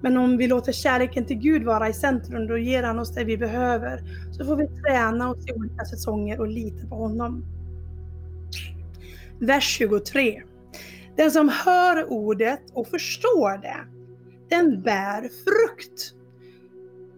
Men 0.00 0.16
om 0.16 0.36
vi 0.36 0.46
låter 0.46 0.72
kärleken 0.72 1.24
till 1.24 1.38
Gud 1.38 1.64
vara 1.64 1.88
i 1.88 1.92
centrum, 1.92 2.46
då 2.46 2.58
ger 2.58 2.82
han 2.82 2.98
oss 2.98 3.14
det 3.14 3.24
vi 3.24 3.36
behöver. 3.36 4.00
Så 4.32 4.44
får 4.44 4.56
vi 4.56 4.66
träna 4.66 5.30
oss 5.30 5.48
i 5.48 5.52
olika 5.52 5.84
säsonger 5.84 6.40
och 6.40 6.48
lita 6.48 6.86
på 6.86 6.94
honom. 6.94 7.44
Vers 9.40 9.64
23. 9.64 10.42
Den 11.16 11.30
som 11.30 11.48
hör 11.48 12.12
ordet 12.12 12.62
och 12.72 12.88
förstår 12.88 13.62
det, 13.62 13.86
den 14.48 14.82
bär 14.82 15.22
frukt. 15.22 16.12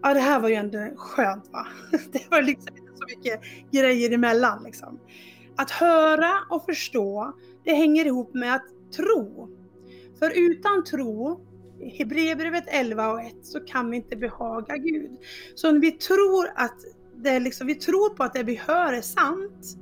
Ja, 0.01 0.13
det 0.13 0.19
här 0.19 0.39
var 0.39 0.49
ju 0.49 0.55
ändå 0.55 0.77
skönt 0.95 1.49
va? 1.51 1.67
Det 2.11 2.31
var 2.31 2.41
liksom 2.41 2.77
inte 2.77 2.91
så 2.95 3.05
mycket 3.07 3.41
grejer 3.71 4.11
emellan 4.11 4.63
liksom. 4.63 4.99
Att 5.55 5.71
höra 5.71 6.31
och 6.49 6.65
förstå, 6.65 7.33
det 7.63 7.73
hänger 7.73 8.05
ihop 8.05 8.33
med 8.33 8.55
att 8.55 8.65
tro. 8.95 9.49
För 10.19 10.31
utan 10.35 10.83
tro 10.83 11.45
Hebreerbrevet 11.97 12.63
11 12.67 13.11
och 13.11 13.21
1 13.21 13.33
så 13.43 13.59
kan 13.59 13.91
vi 13.91 13.97
inte 13.97 14.15
behaga 14.15 14.77
Gud. 14.77 15.11
Så 15.55 15.69
om 15.69 15.79
vi 15.79 15.91
tror 15.91 16.47
att 16.55 16.77
det 17.15 17.39
liksom, 17.39 17.67
vi 17.67 17.75
tror 17.75 18.09
på 18.09 18.23
att 18.23 18.33
det 18.33 18.43
vi 18.43 18.55
hör 18.55 18.93
är 18.93 19.01
sant 19.01 19.77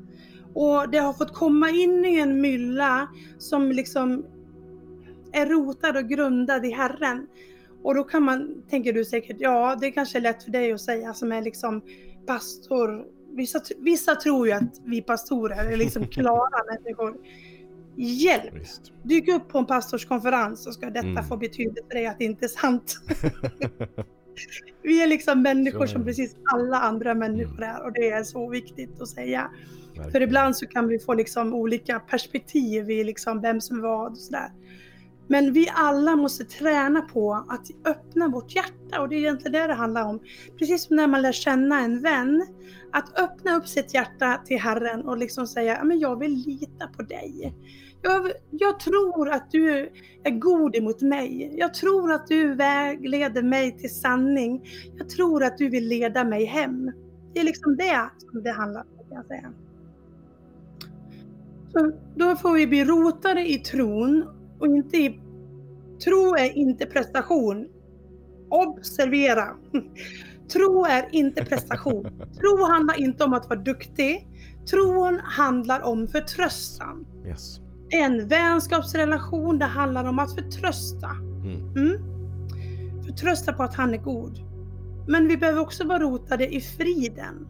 och 0.58 0.90
det 0.90 0.98
har 0.98 1.14
fått 1.14 1.34
komma 1.34 1.70
in 1.70 2.06
i 2.06 2.20
en 2.20 2.42
mylla 2.42 3.08
som 3.38 3.72
liksom 3.72 4.26
är 5.32 5.46
rotad 5.46 5.98
och 5.98 6.10
grundad 6.10 6.66
i 6.66 6.72
Herren. 6.72 7.28
Och 7.84 7.96
då 7.96 8.04
kan 8.04 8.24
man, 8.24 8.64
tänker 8.70 8.94
du 8.94 9.06
säkert, 9.06 9.38
ja 9.40 9.78
det 9.82 9.92
kanske 9.92 10.18
är 10.18 10.22
lätt 10.22 10.44
för 10.44 10.52
dig 10.52 10.72
att 10.72 10.82
säga 10.82 11.14
som 11.14 11.32
är 11.32 11.42
liksom 11.42 11.82
pastor. 12.26 13.06
Vissa, 13.36 13.62
vissa 13.78 14.16
tror 14.16 14.48
ju 14.48 14.54
att 14.54 14.82
vi 14.86 15.02
pastorer 15.02 15.72
är 15.72 15.78
liksom 15.78 16.08
klara 16.12 16.64
människor. 16.74 17.18
Hjälp! 17.96 18.54
Visst. 18.54 18.92
Dyk 19.04 19.28
upp 19.28 19.48
på 19.50 19.58
en 19.58 19.66
pastorskonferens 19.66 20.64
så 20.64 20.72
ska 20.72 20.90
detta 20.90 21.08
mm. 21.08 21.24
få 21.24 21.38
betydelse 21.38 21.84
för 21.88 21.96
dig 21.96 22.08
att 22.08 22.18
det 22.18 22.26
inte 22.26 22.46
är 22.46 22.50
sant. 22.50 22.96
vi 24.82 25.04
är 25.04 25.08
liksom 25.08 25.42
människor 25.42 25.86
som 25.86 26.04
precis 26.04 26.36
alla 26.54 26.78
andra 26.78 27.14
människor 27.14 27.64
mm. 27.64 27.76
är 27.76 27.86
och 27.86 27.94
det 27.94 28.10
är 28.10 28.24
så 28.24 28.50
viktigt 28.50 29.02
att 29.02 29.10
säga. 29.10 29.52
Verkligen. 29.98 30.12
För 30.12 30.22
ibland 30.22 30.58
så 30.58 30.68
kan 30.68 30.88
vi 30.88 31.00
få 31.00 31.14
liksom 31.14 31.54
olika 31.54 32.00
perspektiv 32.00 32.92
i 32.92 33.04
liksom 33.04 33.42
vem 33.42 33.62
som 33.62 33.78
är 33.78 33.82
vad 33.82 34.12
och 34.12 34.18
sådär. 34.18 34.52
Men 35.28 35.54
vi 35.54 35.70
alla 35.74 36.16
måste 36.16 36.46
träna 36.46 37.02
på 37.02 37.34
att 37.34 37.68
öppna 37.86 38.28
vårt 38.28 38.56
hjärta 38.56 39.02
och 39.02 39.10
det 39.10 39.16
är 39.16 39.20
egentligen 39.20 39.52
det 39.52 39.68
det 39.68 39.74
handlar 39.74 40.06
om. 40.06 40.20
Precis 40.60 40.84
som 40.84 40.96
när 40.96 41.08
man 41.08 41.22
lär 41.22 41.32
känna 41.32 41.80
en 41.80 42.02
vän. 42.02 42.46
Att 42.92 43.20
öppna 43.20 43.56
upp 43.56 43.68
sitt 43.68 43.94
hjärta 43.94 44.42
till 44.46 44.60
Herren 44.60 45.02
och 45.02 45.18
liksom 45.18 45.48
säga, 45.48 45.84
men 45.84 46.00
jag 46.00 46.20
vill 46.20 46.44
lita 46.46 46.88
på 46.88 47.02
dig. 47.02 47.54
Jag, 48.02 48.32
jag, 48.52 48.80
tror 48.80 49.30
att 49.30 49.52
du 49.52 49.92
är 50.24 50.32
god 50.32 50.76
emot 50.76 51.02
mig. 51.02 51.56
Jag 51.58 51.74
tror 51.74 52.12
att 52.12 52.28
du 52.28 52.54
vägleder 52.56 53.44
mig 53.44 53.78
till 53.78 53.96
sanning. 53.96 54.70
Jag 54.98 55.10
tror 55.10 55.44
att 55.44 55.58
du 55.58 55.70
vill 55.70 55.88
leda 55.88 56.24
mig 56.24 56.46
hem. 56.46 56.92
Det 57.34 57.40
är 57.40 57.44
liksom 57.44 57.76
det 57.76 58.10
som 58.32 58.44
det 58.44 58.52
handlar 58.52 58.82
om, 58.82 58.88
kan 59.10 59.18
jag 59.18 59.26
säga. 59.26 59.54
Då 62.16 62.36
får 62.36 62.54
vi 62.54 62.68
bli 62.68 62.86
rotade 62.86 63.52
i 63.52 63.58
tron 63.58 64.26
och 64.60 64.68
inte 64.68 64.98
i... 64.98 65.20
Tro 66.04 66.36
är 66.36 66.58
inte 66.58 66.86
prestation. 66.86 67.68
Observera! 68.50 69.48
Tro 70.54 70.86
är 70.86 71.06
inte 71.12 71.46
prestation. 71.46 72.04
Tro 72.40 72.66
handlar 72.66 73.00
inte 73.00 73.24
om 73.24 73.34
att 73.34 73.50
vara 73.50 73.60
duktig. 73.60 74.28
Tron 74.70 75.20
handlar 75.24 75.82
om 75.82 76.08
förtröstan. 76.08 77.06
Yes. 77.26 77.60
En 77.90 78.28
vänskapsrelation, 78.28 79.60
det 79.60 79.66
handlar 79.66 80.06
om 80.06 80.20
att 80.20 80.36
förtrösta. 80.36 81.10
Mm. 81.10 81.76
Mm? 81.76 82.02
Förtrösta 83.06 83.54
på 83.54 83.64
att 83.64 83.76
han 83.76 83.94
är 83.94 83.98
god. 83.98 84.40
Men 85.08 85.28
vi 85.28 85.38
behöver 85.38 85.62
också 85.62 85.88
vara 85.88 86.00
rotade 86.00 86.56
i 86.56 86.62
friden. 86.62 87.48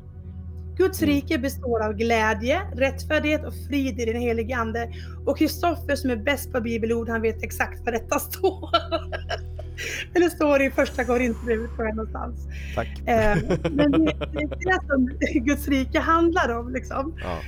Guds 0.78 1.02
mm. 1.02 1.16
rike 1.16 1.38
består 1.38 1.86
av 1.86 1.94
glädje, 1.94 2.62
rättfärdighet 2.76 3.46
och 3.46 3.54
frid 3.68 4.00
i 4.00 4.06
den 4.06 4.22
helige 4.22 4.58
Ande. 4.58 4.90
Och 5.26 5.38
Kristoffer 5.38 5.96
som 5.96 6.10
är 6.10 6.16
bäst 6.16 6.52
på 6.54 6.62
bibelord, 6.62 7.10
han 7.10 7.22
vet 7.22 7.44
exakt 7.44 7.82
vad 7.86 7.94
detta 7.94 8.20
står. 8.20 8.70
det 10.14 10.30
står 10.30 10.62
i 10.62 10.72
första 10.72 11.04
Korinthierbrevet 11.04 11.76
tror 11.76 11.88
jag 11.88 11.96
någonstans. 11.96 12.48
Tack. 12.76 13.00
Eh, 13.00 13.38
men 13.72 13.92
det, 13.92 14.14
det 14.34 14.42
är 14.42 14.66
det 14.66 14.88
som 14.88 15.10
Guds 15.46 15.68
rike 15.68 16.00
handlar 16.00 16.58
om. 16.58 16.74
Liksom. 16.74 17.14
Ja. 17.24 17.40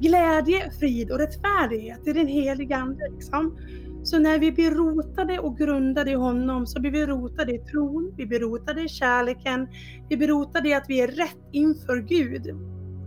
Glädje, 0.00 0.70
frid 0.80 1.10
och 1.10 1.18
rättfärdighet 1.18 2.06
i 2.06 2.12
den 2.12 2.26
helige 2.26 2.76
Ande. 2.76 3.08
Liksom. 3.14 3.56
Så 4.02 4.18
när 4.18 4.38
vi 4.38 4.52
blir 4.52 4.70
rotade 4.70 5.38
och 5.38 5.58
grundade 5.58 6.10
i 6.10 6.14
honom 6.14 6.66
så 6.66 6.80
blir 6.80 6.90
vi 6.90 7.06
rotade 7.06 7.54
i 7.54 7.58
tron, 7.58 8.14
vi 8.16 8.26
blir 8.26 8.40
rotade 8.40 8.82
i 8.82 8.88
kärleken, 8.88 9.68
vi 10.08 10.16
blir 10.16 10.28
rotade 10.28 10.68
i 10.68 10.74
att 10.74 10.84
vi 10.88 11.00
är 11.00 11.08
rätt 11.08 11.48
inför 11.52 11.96
Gud 11.96 12.46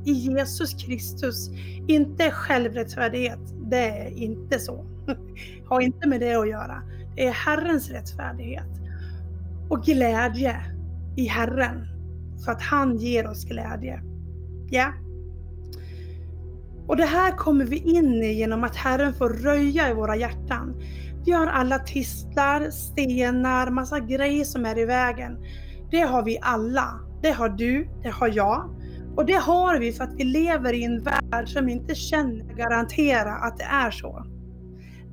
i 0.05 0.11
Jesus 0.11 0.85
Kristus. 0.85 1.49
Inte 1.87 2.31
självrättfärdighet, 2.31 3.39
det 3.69 3.77
är 3.77 4.09
inte 4.09 4.59
så. 4.59 4.85
Har 5.65 5.81
inte 5.81 6.07
med 6.07 6.19
det 6.19 6.35
att 6.35 6.49
göra. 6.49 6.81
Det 7.15 7.27
är 7.27 7.31
Herrens 7.31 7.89
rättfärdighet. 7.89 8.69
Och 9.69 9.83
glädje 9.83 10.61
i 11.17 11.25
Herren, 11.25 11.87
för 12.45 12.51
att 12.51 12.61
han 12.61 12.97
ger 12.97 13.27
oss 13.27 13.45
glädje. 13.45 14.01
Ja. 14.69 14.93
Och 16.87 16.97
det 16.97 17.05
här 17.05 17.31
kommer 17.31 17.65
vi 17.65 17.77
in 17.77 18.23
i 18.23 18.33
genom 18.33 18.63
att 18.63 18.75
Herren 18.75 19.13
får 19.13 19.29
röja 19.29 19.89
i 19.89 19.93
våra 19.93 20.15
hjärtan. 20.15 20.75
Vi 21.25 21.31
har 21.31 21.47
alla 21.47 21.79
tistlar, 21.79 22.69
stenar, 22.69 23.69
massa 23.71 23.99
grejer 23.99 24.45
som 24.45 24.65
är 24.65 24.79
i 24.79 24.85
vägen. 24.85 25.37
Det 25.91 26.01
har 26.01 26.23
vi 26.23 26.37
alla. 26.41 26.99
Det 27.21 27.31
har 27.31 27.49
du, 27.49 27.87
det 28.03 28.09
har 28.09 28.27
jag. 28.27 28.69
Och 29.15 29.25
det 29.25 29.33
har 29.33 29.79
vi 29.79 29.93
för 29.93 30.03
att 30.03 30.13
vi 30.15 30.23
lever 30.23 30.73
i 30.73 30.83
en 30.83 31.03
värld 31.03 31.49
som 31.49 31.69
inte 31.69 31.95
känner 31.95 32.55
garantera 32.55 33.33
att 33.33 33.57
det 33.57 33.63
är 33.63 33.91
så. 33.91 34.25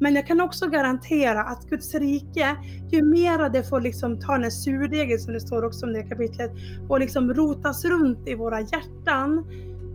Men 0.00 0.14
jag 0.14 0.26
kan 0.26 0.40
också 0.40 0.68
garantera 0.68 1.42
att 1.42 1.64
Guds 1.70 1.94
rike, 1.94 2.56
ju 2.90 3.02
mera 3.02 3.48
det 3.48 3.62
får 3.62 3.80
liksom 3.80 4.20
ta 4.20 4.38
den 4.38 4.50
surdegen 4.50 5.18
som 5.18 5.32
det 5.32 5.40
står 5.40 5.64
också 5.64 5.86
om 5.86 5.92
det 5.92 6.02
kapitlet, 6.02 6.50
och 6.88 7.00
liksom 7.00 7.34
rotas 7.34 7.84
runt 7.84 8.28
i 8.28 8.34
våra 8.34 8.60
hjärtan, 8.60 9.44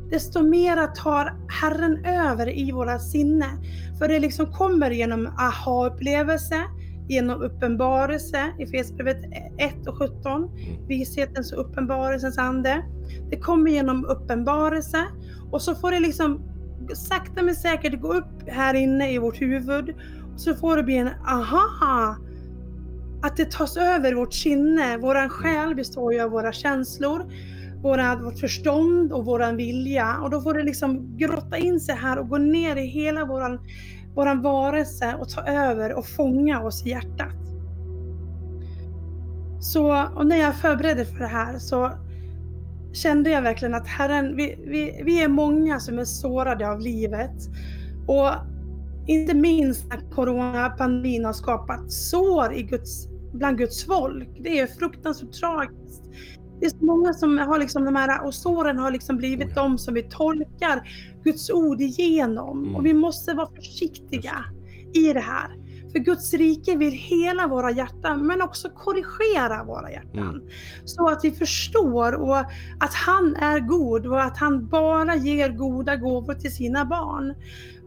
desto 0.09 0.43
mera 0.43 0.87
tar 0.87 1.33
Herren 1.61 2.05
över 2.05 2.57
i 2.57 2.71
våra 2.71 2.99
sinne. 2.99 3.45
För 3.99 4.07
det 4.07 4.19
liksom 4.19 4.53
kommer 4.53 4.91
genom 4.91 5.27
aha-upplevelse, 5.27 6.63
genom 7.07 7.41
uppenbarelse, 7.41 8.53
i 8.59 8.63
Efesierbrevet 8.63 9.17
1 9.57 9.87
och 9.87 9.97
17, 9.97 10.43
mm. 10.43 10.87
vishetens 10.87 11.53
och 11.53 11.61
uppenbarelsens 11.61 12.37
ande. 12.37 12.83
Det 13.29 13.39
kommer 13.39 13.71
genom 13.71 14.05
uppenbarelse 14.05 15.05
och 15.51 15.61
så 15.61 15.75
får 15.75 15.91
det 15.91 15.99
liksom 15.99 16.41
sakta 16.93 17.43
men 17.43 17.55
säkert 17.55 18.01
gå 18.01 18.13
upp 18.13 18.47
här 18.47 18.73
inne 18.73 19.13
i 19.13 19.17
vårt 19.17 19.41
huvud. 19.41 19.95
Och 20.33 20.41
så 20.41 20.55
får 20.55 20.77
det 20.77 20.83
bli 20.83 20.97
en 20.97 21.09
aha! 21.27 22.17
Att 23.21 23.37
det 23.37 23.51
tas 23.51 23.77
över 23.77 24.13
vårt 24.13 24.33
sinne. 24.33 24.97
Våran 24.97 25.29
själ 25.29 25.75
består 25.75 26.13
ju 26.13 26.21
av 26.21 26.31
våra 26.31 26.51
känslor 26.51 27.31
våra, 27.87 28.15
vårt 28.15 28.39
förstånd 28.39 29.13
och 29.13 29.25
våran 29.25 29.57
vilja. 29.57 30.17
Och 30.23 30.29
då 30.29 30.41
får 30.41 30.53
det 30.53 30.63
liksom 30.63 31.17
grotta 31.17 31.57
in 31.57 31.79
sig 31.79 31.95
här 31.95 32.19
och 32.19 32.29
gå 32.29 32.37
ner 32.37 32.75
i 32.75 32.85
hela 32.85 33.25
våran, 33.25 33.59
våran 34.15 34.41
varelse 34.41 35.15
och 35.19 35.29
ta 35.29 35.41
över 35.41 35.93
och 35.93 36.05
fånga 36.05 36.63
oss 36.63 36.85
i 36.85 36.89
hjärtat. 36.89 37.35
Så, 39.59 40.07
och 40.15 40.27
när 40.27 40.37
jag 40.37 40.55
förberedde 40.55 41.05
för 41.05 41.19
det 41.19 41.27
här 41.27 41.59
så 41.59 41.91
kände 42.93 43.29
jag 43.29 43.41
verkligen 43.41 43.75
att 43.75 43.87
Herren, 43.87 44.35
vi, 44.35 44.59
vi, 44.67 45.01
vi 45.05 45.23
är 45.23 45.27
många 45.27 45.79
som 45.79 45.99
är 45.99 46.05
sårade 46.05 46.69
av 46.69 46.79
livet. 46.79 47.49
Och 48.07 48.29
inte 49.07 49.33
minst 49.33 49.87
när 49.89 50.11
coronapandemin 50.11 51.25
har 51.25 51.33
skapat 51.33 51.91
sår 51.91 52.53
i 52.53 52.63
Guds, 52.63 53.07
bland 53.33 53.57
Guds 53.57 53.85
folk. 53.85 54.29
Det 54.39 54.59
är 54.59 54.67
fruktansvärt 54.67 55.31
tragiskt. 55.31 56.03
Det 56.59 56.65
är 56.65 56.69
så 56.69 56.85
många 56.85 57.13
som 57.13 57.37
har 57.37 57.59
liksom 57.59 57.85
de 57.85 57.95
här, 57.95 58.25
och 58.25 58.33
såren 58.33 58.77
har 58.77 58.91
liksom 58.91 59.17
blivit 59.17 59.55
de 59.55 59.77
som 59.77 59.93
vi 59.93 60.03
tolkar 60.03 60.89
Guds 61.23 61.49
ord 61.49 61.81
igenom. 61.81 62.63
Mm. 62.63 62.75
Och 62.75 62.85
vi 62.85 62.93
måste 62.93 63.33
vara 63.33 63.49
försiktiga 63.55 64.45
i 64.93 65.13
det 65.13 65.19
här. 65.19 65.67
För 65.91 65.99
Guds 65.99 66.33
rike 66.33 66.75
vill 66.75 66.93
hela 66.93 67.47
våra 67.47 67.71
hjärtan, 67.71 68.27
men 68.27 68.41
också 68.41 68.69
korrigera 68.69 69.63
våra 69.63 69.91
hjärtan. 69.91 70.29
Mm. 70.29 70.41
Så 70.85 71.07
att 71.09 71.19
vi 71.23 71.31
förstår 71.31 72.13
och 72.13 72.37
att 72.79 72.93
han 73.05 73.35
är 73.35 73.59
god 73.59 74.05
och 74.05 74.23
att 74.23 74.37
han 74.37 74.67
bara 74.67 75.15
ger 75.15 75.49
goda 75.49 75.95
gåvor 75.95 76.33
till 76.33 76.55
sina 76.55 76.85
barn. 76.85 77.33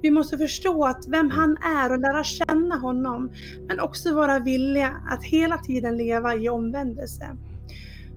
Vi 0.02 0.10
måste 0.10 0.38
förstå 0.38 0.84
att 0.84 1.08
vem 1.08 1.26
mm. 1.26 1.30
han 1.30 1.56
är 1.56 1.92
och 1.92 2.00
lära 2.00 2.24
känna 2.24 2.76
honom, 2.76 3.30
men 3.68 3.80
också 3.80 4.14
vara 4.14 4.38
villiga 4.38 4.96
att 5.10 5.24
hela 5.24 5.58
tiden 5.58 5.96
leva 5.96 6.34
i 6.34 6.48
omvändelse. 6.48 7.36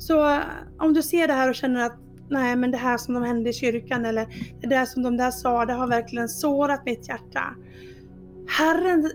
Så 0.08 0.40
om 0.80 0.94
du 0.94 1.04
ser 1.04 1.28
det 1.28 1.34
här 1.34 1.50
och 1.50 1.56
känner 1.56 1.86
att 1.86 2.00
nej 2.30 2.56
men 2.56 2.72
det 2.72 2.78
här 2.78 2.98
som 2.98 3.14
de 3.14 3.24
hände 3.24 3.50
i 3.50 3.54
kyrkan 3.54 4.06
eller 4.06 4.28
det 4.62 4.68
där 4.68 4.86
som 4.86 5.04
de 5.04 5.18
där 5.18 5.32
sa, 5.32 5.66
det 5.66 5.74
har 5.74 5.88
verkligen 5.88 6.30
sårat 6.30 6.86
mitt 6.86 7.08
hjärta. 7.08 7.56
Herren 8.48 9.12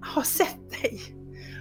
har 0.00 0.22
sett 0.22 0.70
dig 0.70 1.00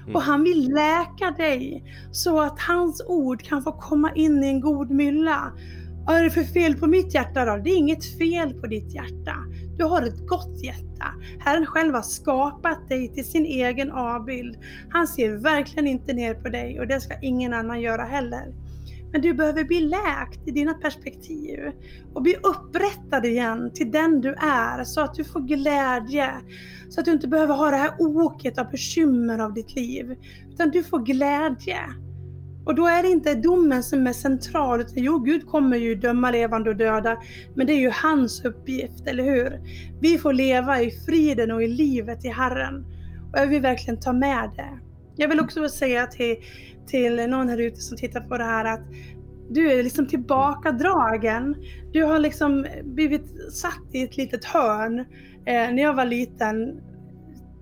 mm. 0.04 0.15
och 0.15 0.22
han 0.22 0.44
vill 0.44 0.74
läka 0.74 1.32
dig 1.38 1.84
så 2.12 2.41
att 2.41 2.60
hans 2.60 3.04
ord 3.08 3.41
kan 3.41 3.63
få 3.63 3.72
komma 3.72 4.12
in 4.15 4.44
i 4.44 4.48
en 4.48 4.62
god 4.62 4.91
mylla. 4.91 5.52
Vad 6.06 6.17
är 6.17 6.24
det 6.24 6.30
för 6.30 6.44
fel 6.44 6.76
på 6.76 6.88
mitt 6.88 7.13
hjärta 7.13 7.46
då? 7.46 7.58
Det 7.63 7.70
är 7.70 7.78
inget 7.78 8.17
fel 8.17 8.54
på 8.54 8.67
ditt 8.67 8.94
hjärta. 8.94 9.36
Du 9.78 9.84
har 9.86 10.02
ett 10.02 10.28
gott 10.28 10.63
hjärta. 10.63 11.06
Herren 11.39 11.65
själv 11.65 11.94
har 11.94 12.02
skapat 12.02 12.89
dig 12.89 13.13
till 13.13 13.26
sin 13.26 13.46
egen 13.46 13.91
avbild. 13.91 14.58
Han 14.89 15.08
ser 15.08 15.32
verkligen 15.32 15.88
inte 15.88 16.13
ner 16.13 16.34
på 16.34 16.50
dig 16.50 16.80
och 16.80 16.88
det 16.88 17.02
ska 17.02 17.20
ingen 17.22 17.54
annan 17.54 17.82
göra 17.82 18.04
heller. 18.04 18.61
Men 19.12 19.21
du 19.21 19.34
behöver 19.34 19.63
bli 19.63 19.80
läkt 19.80 20.47
i 20.47 20.52
dina 20.52 20.74
perspektiv 20.74 21.60
och 22.13 22.21
bli 22.21 22.36
upprättad 22.36 23.26
igen 23.26 23.71
till 23.74 23.91
den 23.91 24.21
du 24.21 24.30
är 24.41 24.84
så 24.84 25.02
att 25.02 25.13
du 25.13 25.24
får 25.24 25.39
glädje. 25.39 26.32
Så 26.89 27.00
att 27.00 27.06
du 27.06 27.12
inte 27.12 27.28
behöver 27.28 27.56
ha 27.56 27.71
det 27.71 27.78
här 27.78 27.91
oket 28.00 28.58
av 28.58 28.69
bekymmer 28.71 29.39
av 29.39 29.54
ditt 29.54 29.76
liv. 29.76 30.15
Utan 30.54 30.69
du 30.69 30.84
får 30.84 31.00
glädje. 31.00 31.80
Och 32.65 32.76
då 32.76 32.88
är 32.88 33.04
det 33.04 33.10
inte 33.10 33.36
domen 33.36 33.84
som 33.84 34.08
är 34.08 34.13
central, 34.13 34.82
utan 34.82 35.04
jo, 35.04 35.19
Gud 35.19 35.47
kommer 35.47 35.78
ju 35.78 35.95
döma 35.95 36.32
levande 36.32 36.69
och 36.69 36.76
döda, 36.76 37.17
men 37.56 37.67
det 37.67 37.74
är 37.74 37.80
ju 37.80 37.91
hans 37.93 38.45
uppgift, 38.45 39.08
eller 39.08 39.24
hur? 39.24 39.62
Vi 40.02 40.17
får 40.17 40.34
leva 40.34 40.82
i 40.82 40.91
friden 40.91 41.52
och 41.52 41.63
i 41.63 41.67
livet 41.67 42.26
i 42.26 42.30
Herren. 42.30 42.86
Och 43.32 43.39
jag 43.39 43.47
vill 43.47 43.62
verkligen 43.62 44.00
ta 44.00 44.13
med 44.13 44.52
det. 44.56 44.80
Jag 45.15 45.28
vill 45.28 45.39
också 45.39 45.69
säga 45.69 46.08
till 46.08 46.36
till 46.88 47.30
någon 47.30 47.50
här 47.50 47.58
ute 47.58 47.82
som 47.82 47.98
tittar 47.98 48.22
på 48.22 48.38
det 48.38 48.44
här 48.44 48.65
att 48.65 48.82
du 49.50 49.72
är 49.72 49.84
liksom 49.84 50.08
tillbakadragen. 50.08 51.56
Du 51.94 52.04
har 52.04 52.20
liksom 52.20 52.65
blivit 52.84 53.54
satt 53.54 53.88
i 53.91 54.04
ett 54.04 54.17
litet 54.17 54.46
hörn. 54.46 55.00
Eh, 55.46 55.74
när 55.74 55.82
jag 55.82 55.94
var 55.94 56.06
liten, 56.06 56.82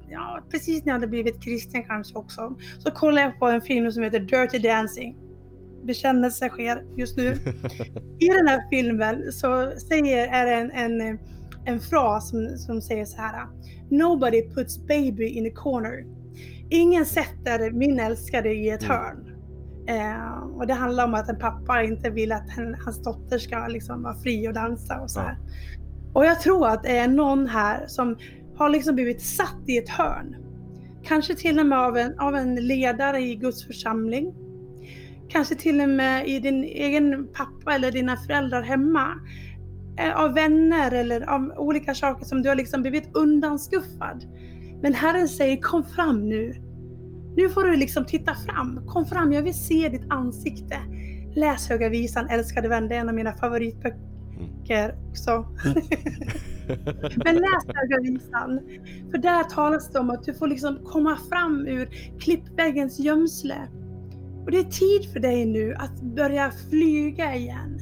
ja, 0.09 0.43
precis 0.51 0.85
när 0.85 0.87
jag 0.87 0.93
hade 0.93 1.07
blivit 1.07 1.43
kristen 1.43 1.83
kanske 1.83 2.17
också, 2.17 2.55
så 2.79 2.91
kollade 2.91 3.21
jag 3.21 3.39
på 3.39 3.47
en 3.47 3.61
film 3.61 3.91
som 3.91 4.03
heter 4.03 4.19
Dirty 4.19 4.59
Dancing. 4.59 5.15
Bekännelse 5.83 6.49
sker 6.49 6.83
just 6.97 7.17
nu. 7.17 7.31
I 8.19 8.27
den 8.27 8.47
här 8.47 8.69
filmen 8.69 9.31
så 9.31 9.71
säger, 9.87 10.27
är 10.27 10.45
det 10.45 10.53
en, 10.53 10.71
en, 10.71 11.19
en 11.65 11.79
fras 11.79 12.29
som, 12.29 12.57
som 12.57 12.81
säger 12.81 13.05
så 13.05 13.21
här. 13.21 13.47
Nobody 13.89 14.49
puts 14.49 14.77
baby 14.87 15.25
in 15.25 15.47
a 15.47 15.51
corner. 15.55 16.18
Ingen 16.69 17.05
sätter 17.05 17.71
min 17.71 17.99
älskade 17.99 18.53
i 18.53 18.69
ett 18.69 18.83
mm. 18.83 18.97
hörn. 18.97 19.29
Eh, 19.87 20.57
och 20.57 20.67
det 20.67 20.73
handlar 20.73 21.05
om 21.05 21.13
att 21.13 21.29
en 21.29 21.39
pappa 21.39 21.83
inte 21.83 22.09
vill 22.09 22.31
att 22.31 22.57
en, 22.57 22.75
hans 22.85 23.03
dotter 23.03 23.37
ska 23.37 23.67
liksom 23.67 24.03
vara 24.03 24.15
fri 24.15 24.47
och 24.47 24.53
dansa 24.53 25.01
och 25.01 25.11
så 25.11 25.19
här. 25.19 25.37
Och 26.13 26.25
jag 26.25 26.41
tror 26.41 26.67
att 26.67 26.83
det 26.83 26.97
är 26.97 27.07
någon 27.07 27.47
här 27.47 27.87
som 27.87 28.17
har 28.55 28.69
liksom 28.69 28.95
blivit 28.95 29.21
satt 29.21 29.63
i 29.67 29.77
ett 29.77 29.89
hörn. 29.89 30.35
Kanske 31.03 31.35
till 31.35 31.59
och 31.59 31.65
med 31.65 31.79
av 31.79 31.97
en, 31.97 32.19
av 32.19 32.35
en 32.35 32.55
ledare 32.55 33.19
i 33.19 33.35
Guds 33.35 33.67
församling. 33.67 34.33
Kanske 35.29 35.55
till 35.55 35.81
och 35.81 35.89
med 35.89 36.27
i 36.27 36.39
din 36.39 36.63
egen 36.63 37.27
pappa 37.33 37.75
eller 37.75 37.91
dina 37.91 38.17
föräldrar 38.17 38.61
hemma. 38.61 39.13
Eh, 39.97 40.21
av 40.21 40.33
vänner 40.33 40.91
eller 40.91 41.29
av 41.29 41.53
olika 41.57 41.95
saker 41.95 42.25
som 42.25 42.41
du 42.41 42.49
har 42.49 42.55
liksom 42.55 42.81
blivit 42.81 43.09
undanskuffad. 43.15 44.25
Men 44.81 44.93
Herren 44.93 45.29
säger 45.29 45.61
kom 45.61 45.83
fram 45.83 46.29
nu. 46.29 46.53
Nu 47.35 47.49
får 47.49 47.63
du 47.63 47.75
liksom 47.75 48.05
titta 48.05 48.35
fram. 48.35 48.81
Kom 48.87 49.05
fram, 49.05 49.33
jag 49.33 49.41
vill 49.41 49.53
se 49.53 49.89
ditt 49.89 50.05
ansikte. 50.09 50.77
Läs 51.35 51.69
Höga 51.69 51.89
Visan, 51.89 52.29
älskade 52.29 52.69
vän. 52.69 52.87
Det 52.87 52.95
är 52.95 52.99
en 52.99 53.09
av 53.09 53.15
mina 53.15 53.33
favoritböcker 53.33 54.95
också. 55.09 55.45
Men 57.25 57.35
läs 57.35 57.65
Höga 57.75 57.97
Visan. 58.01 58.59
För 59.11 59.17
där 59.17 59.43
talas 59.43 59.91
det 59.91 59.99
om 59.99 60.09
att 60.09 60.23
du 60.23 60.33
får 60.33 60.47
liksom 60.47 60.79
komma 60.85 61.17
fram 61.29 61.67
ur 61.67 61.89
klippväggens 62.19 62.99
gömsle. 62.99 63.67
Och 64.45 64.51
det 64.51 64.57
är 64.57 64.63
tid 64.63 65.11
för 65.13 65.19
dig 65.19 65.45
nu 65.45 65.73
att 65.73 66.01
börja 66.01 66.51
flyga 66.69 67.35
igen. 67.35 67.79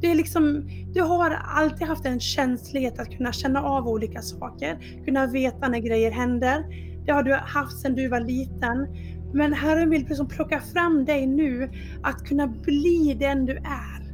Det 0.00 0.10
är 0.10 0.14
liksom 0.14 0.68
du 0.94 1.00
har 1.00 1.30
alltid 1.30 1.86
haft 1.86 2.06
en 2.06 2.20
känslighet 2.20 2.98
att 2.98 3.16
kunna 3.16 3.32
känna 3.32 3.62
av 3.62 3.88
olika 3.88 4.22
saker, 4.22 4.78
kunna 5.04 5.26
veta 5.26 5.68
när 5.68 5.78
grejer 5.78 6.10
händer. 6.10 6.64
Det 7.06 7.12
har 7.12 7.22
du 7.22 7.34
haft 7.34 7.78
sedan 7.78 7.94
du 7.94 8.08
var 8.08 8.20
liten. 8.20 8.86
Men 9.32 9.52
Herren 9.52 9.90
vill 9.90 10.06
liksom 10.08 10.28
plocka 10.28 10.60
fram 10.60 11.04
dig 11.04 11.26
nu 11.26 11.70
att 12.02 12.24
kunna 12.24 12.46
bli 12.46 13.16
den 13.20 13.46
du 13.46 13.56
är. 13.56 14.04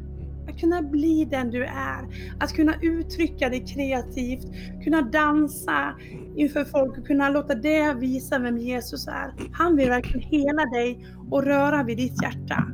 Att 0.48 0.60
kunna 0.60 0.82
bli 0.82 1.24
den 1.30 1.50
du 1.50 1.64
är. 1.64 2.30
Att 2.40 2.52
kunna 2.52 2.74
uttrycka 2.82 3.48
dig 3.48 3.66
kreativt, 3.66 4.46
kunna 4.84 5.02
dansa 5.02 5.94
inför 6.36 6.64
folk 6.64 6.98
och 6.98 7.06
kunna 7.06 7.28
låta 7.28 7.54
det 7.54 7.92
visa 7.92 8.38
vem 8.38 8.58
Jesus 8.58 9.06
är. 9.06 9.34
Han 9.52 9.76
vill 9.76 9.88
verkligen 9.88 10.28
hela 10.28 10.64
dig 10.64 11.06
och 11.30 11.44
röra 11.44 11.82
vid 11.82 11.96
ditt 11.96 12.22
hjärta. 12.22 12.66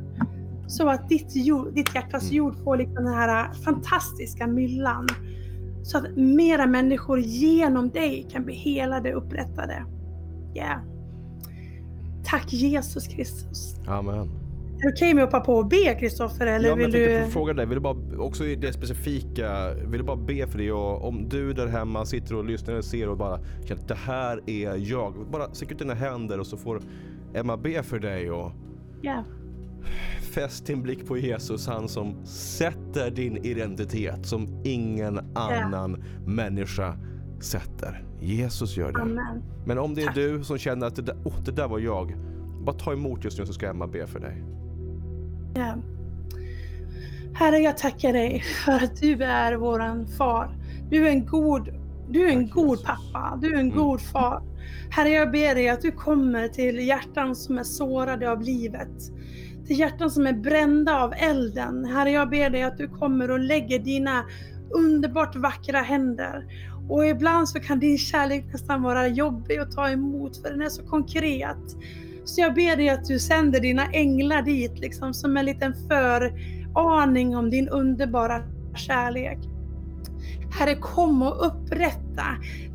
Så 0.67 0.89
att 0.89 1.09
ditt, 1.09 1.35
jord, 1.35 1.73
ditt 1.73 1.95
hjärtas 1.95 2.23
mm. 2.23 2.35
jord 2.35 2.55
får 2.63 2.77
liksom 2.77 2.95
den 2.95 3.13
här 3.13 3.53
fantastiska 3.53 4.47
myllan. 4.47 5.07
Så 5.83 5.97
att 5.97 6.15
mera 6.15 6.65
människor 6.65 7.19
genom 7.19 7.89
dig 7.89 8.27
kan 8.31 8.45
bli 8.45 8.55
helade 8.55 9.15
och 9.15 9.25
upprättade. 9.25 9.85
Yeah. 10.55 10.81
Tack 12.25 12.53
Jesus 12.53 13.07
Kristus. 13.07 13.75
Amen. 13.87 14.29
Är 14.79 14.81
det 14.81 14.89
okej 14.89 14.91
okay 14.93 15.13
med 15.13 15.23
att 15.23 15.33
hoppa 15.33 15.45
på 15.45 15.53
och 15.53 15.67
be 15.67 15.95
Kristoffer? 15.99 16.47
Eller 16.47 16.69
ja, 16.69 16.75
vill 16.75 16.93
jag 16.93 17.25
du... 17.25 17.31
fråga 17.31 17.53
dig, 17.53 17.65
vill 17.65 17.75
du 17.75 17.81
bara, 17.81 17.97
också 18.17 18.45
i 18.45 18.55
det 18.55 18.73
specifika, 18.73 19.73
vill 19.73 19.99
du 19.99 20.03
bara 20.03 20.17
be 20.17 20.47
för 20.47 20.57
det 20.57 20.71
och 20.71 21.07
om 21.07 21.29
du 21.29 21.53
där 21.53 21.67
hemma 21.67 22.05
sitter 22.05 22.35
och 22.35 22.45
lyssnar 22.45 22.75
och 22.75 22.85
ser 22.85 23.09
och 23.09 23.17
bara 23.17 23.39
känner 23.65 23.81
att 23.81 23.87
det 23.87 23.95
här 23.95 24.41
är 24.45 24.75
jag. 24.91 25.13
Bara 25.31 25.53
sträck 25.53 25.71
ut 25.71 25.79
dina 25.79 25.93
händer 25.93 26.39
och 26.39 26.47
så 26.47 26.57
får 26.57 26.81
Emma 27.33 27.57
be 27.57 27.83
för 27.83 27.99
dig 27.99 28.31
och 28.31 28.51
yeah. 29.03 29.23
Fäst 30.37 30.65
din 30.65 30.81
blick 30.81 31.07
på 31.07 31.17
Jesus, 31.17 31.67
han 31.67 31.87
som 31.87 32.25
sätter 32.25 33.11
din 33.11 33.37
identitet 33.37 34.25
som 34.25 34.61
ingen 34.63 35.19
annan 35.35 35.91
yeah. 35.91 36.27
människa 36.27 36.97
sätter. 37.39 38.03
Jesus 38.21 38.77
gör 38.77 38.91
det. 38.91 39.01
Amen. 39.01 39.43
Men 39.65 39.77
om 39.77 39.95
det 39.95 40.01
är 40.01 40.05
Tack. 40.05 40.15
du 40.15 40.43
som 40.43 40.57
känner 40.57 40.87
att 40.87 40.95
det 40.95 41.01
där, 41.01 41.15
oh, 41.25 41.41
det 41.45 41.51
där 41.51 41.67
var 41.67 41.79
jag, 41.79 42.15
bara 42.65 42.75
ta 42.75 42.93
emot 42.93 43.23
just 43.23 43.39
nu 43.39 43.45
så 43.45 43.53
ska 43.53 43.69
Emma 43.69 43.87
be 43.87 44.07
för 44.07 44.19
dig. 44.19 44.43
Ja. 45.55 45.75
Herre, 47.33 47.57
jag 47.57 47.77
tackar 47.77 48.13
dig 48.13 48.43
för 48.65 48.71
att 48.71 49.01
du 49.01 49.23
är 49.23 49.53
våran 49.53 50.07
far. 50.07 50.57
Du 50.89 51.07
är 51.07 51.11
en 51.11 51.25
god, 51.25 51.69
du 52.09 52.27
är 52.27 52.31
en 52.31 52.47
Tack, 52.47 52.55
god 52.55 52.83
pappa. 52.83 53.37
Du 53.41 53.47
är 53.47 53.59
en 53.59 53.71
mm. 53.71 53.77
god 53.77 54.01
far. 54.01 54.43
Herre, 54.89 55.09
jag 55.09 55.31
ber 55.31 55.55
dig 55.55 55.69
att 55.69 55.81
du 55.81 55.91
kommer 55.91 56.47
till 56.47 56.87
hjärtan 56.87 57.35
som 57.35 57.57
är 57.57 57.63
sårade 57.63 58.31
av 58.31 58.41
livet. 58.41 59.11
Till 59.67 59.79
hjärtan 59.79 60.11
som 60.11 60.27
är 60.27 60.33
brända 60.33 61.03
av 61.03 61.13
elden. 61.17 61.85
Herre, 61.85 62.11
jag 62.11 62.29
ber 62.29 62.49
dig 62.49 62.63
att 62.63 62.77
du 62.77 62.87
kommer 62.87 63.31
och 63.31 63.39
lägger 63.39 63.79
dina 63.79 64.25
underbart 64.69 65.35
vackra 65.35 65.81
händer 65.81 66.45
och 66.89 67.05
ibland 67.05 67.49
så 67.49 67.59
kan 67.59 67.79
din 67.79 67.97
kärlek 67.97 68.45
nästan 68.51 68.81
vara 68.81 69.07
jobbig 69.07 69.57
att 69.57 69.71
ta 69.71 69.89
emot 69.89 70.41
för 70.41 70.49
den 70.49 70.61
är 70.61 70.69
så 70.69 70.83
konkret. 70.83 71.57
Så 72.25 72.41
jag 72.41 72.53
ber 72.53 72.75
dig 72.75 72.89
att 72.89 73.05
du 73.05 73.19
sänder 73.19 73.59
dina 73.59 73.85
änglar 73.85 74.41
dit 74.41 74.79
liksom 74.79 75.13
som 75.13 75.37
en 75.37 75.45
liten 75.45 75.73
föraning 75.87 77.37
om 77.37 77.49
din 77.49 77.69
underbara 77.69 78.41
kärlek. 78.75 79.39
Herre, 80.57 80.75
kom 80.75 81.21
och 81.21 81.45
upprätta 81.45 82.23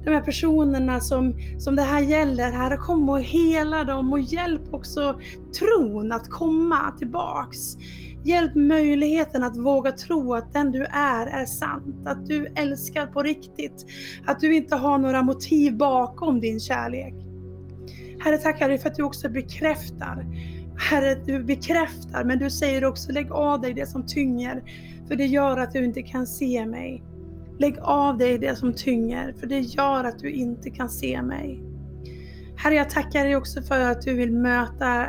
de 0.04 0.10
här 0.10 0.20
personerna 0.20 1.00
som, 1.00 1.34
som 1.58 1.76
det 1.76 1.82
här 1.82 2.00
gäller. 2.00 2.52
Herre, 2.52 2.76
kom 2.76 3.08
och 3.08 3.20
hela 3.20 3.84
dem 3.84 4.12
och 4.12 4.20
hjälp 4.20 4.74
också 4.74 5.20
tron 5.58 6.12
att 6.12 6.30
komma 6.30 6.90
tillbaks. 6.98 7.58
Hjälp 8.24 8.54
möjligheten 8.54 9.42
att 9.42 9.56
våga 9.56 9.92
tro 9.92 10.34
att 10.34 10.52
den 10.52 10.72
du 10.72 10.84
är 10.92 11.26
är 11.26 11.46
sant, 11.46 12.06
att 12.06 12.26
du 12.26 12.46
älskar 12.46 13.06
på 13.06 13.22
riktigt, 13.22 13.86
att 14.26 14.40
du 14.40 14.56
inte 14.56 14.76
har 14.76 14.98
några 14.98 15.22
motiv 15.22 15.76
bakom 15.76 16.40
din 16.40 16.60
kärlek. 16.60 17.14
Herre, 18.20 18.38
tackar 18.38 18.68
dig 18.68 18.78
för 18.78 18.88
att 18.88 18.96
du 18.96 19.02
också 19.02 19.28
bekräftar. 19.28 20.26
Herre, 20.90 21.14
du 21.14 21.44
bekräftar, 21.44 22.24
men 22.24 22.38
du 22.38 22.50
säger 22.50 22.84
också 22.84 23.12
lägg 23.12 23.32
av 23.32 23.60
dig 23.60 23.74
det 23.74 23.86
som 23.86 24.06
tynger, 24.06 24.62
för 25.08 25.16
det 25.16 25.26
gör 25.26 25.58
att 25.58 25.72
du 25.72 25.84
inte 25.84 26.02
kan 26.02 26.26
se 26.26 26.66
mig. 26.66 27.02
Lägg 27.62 27.78
av 27.82 28.18
dig 28.18 28.38
det 28.38 28.56
som 28.56 28.74
tynger, 28.74 29.34
för 29.40 29.46
det 29.46 29.60
gör 29.60 30.04
att 30.04 30.18
du 30.18 30.30
inte 30.30 30.70
kan 30.70 30.88
se 30.88 31.22
mig. 31.22 31.62
Herre, 32.56 32.74
jag 32.74 32.90
tackar 32.90 33.24
dig 33.24 33.36
också 33.36 33.62
för 33.62 33.80
att 33.80 34.02
du 34.02 34.14
vill 34.14 34.32
möta 34.32 35.06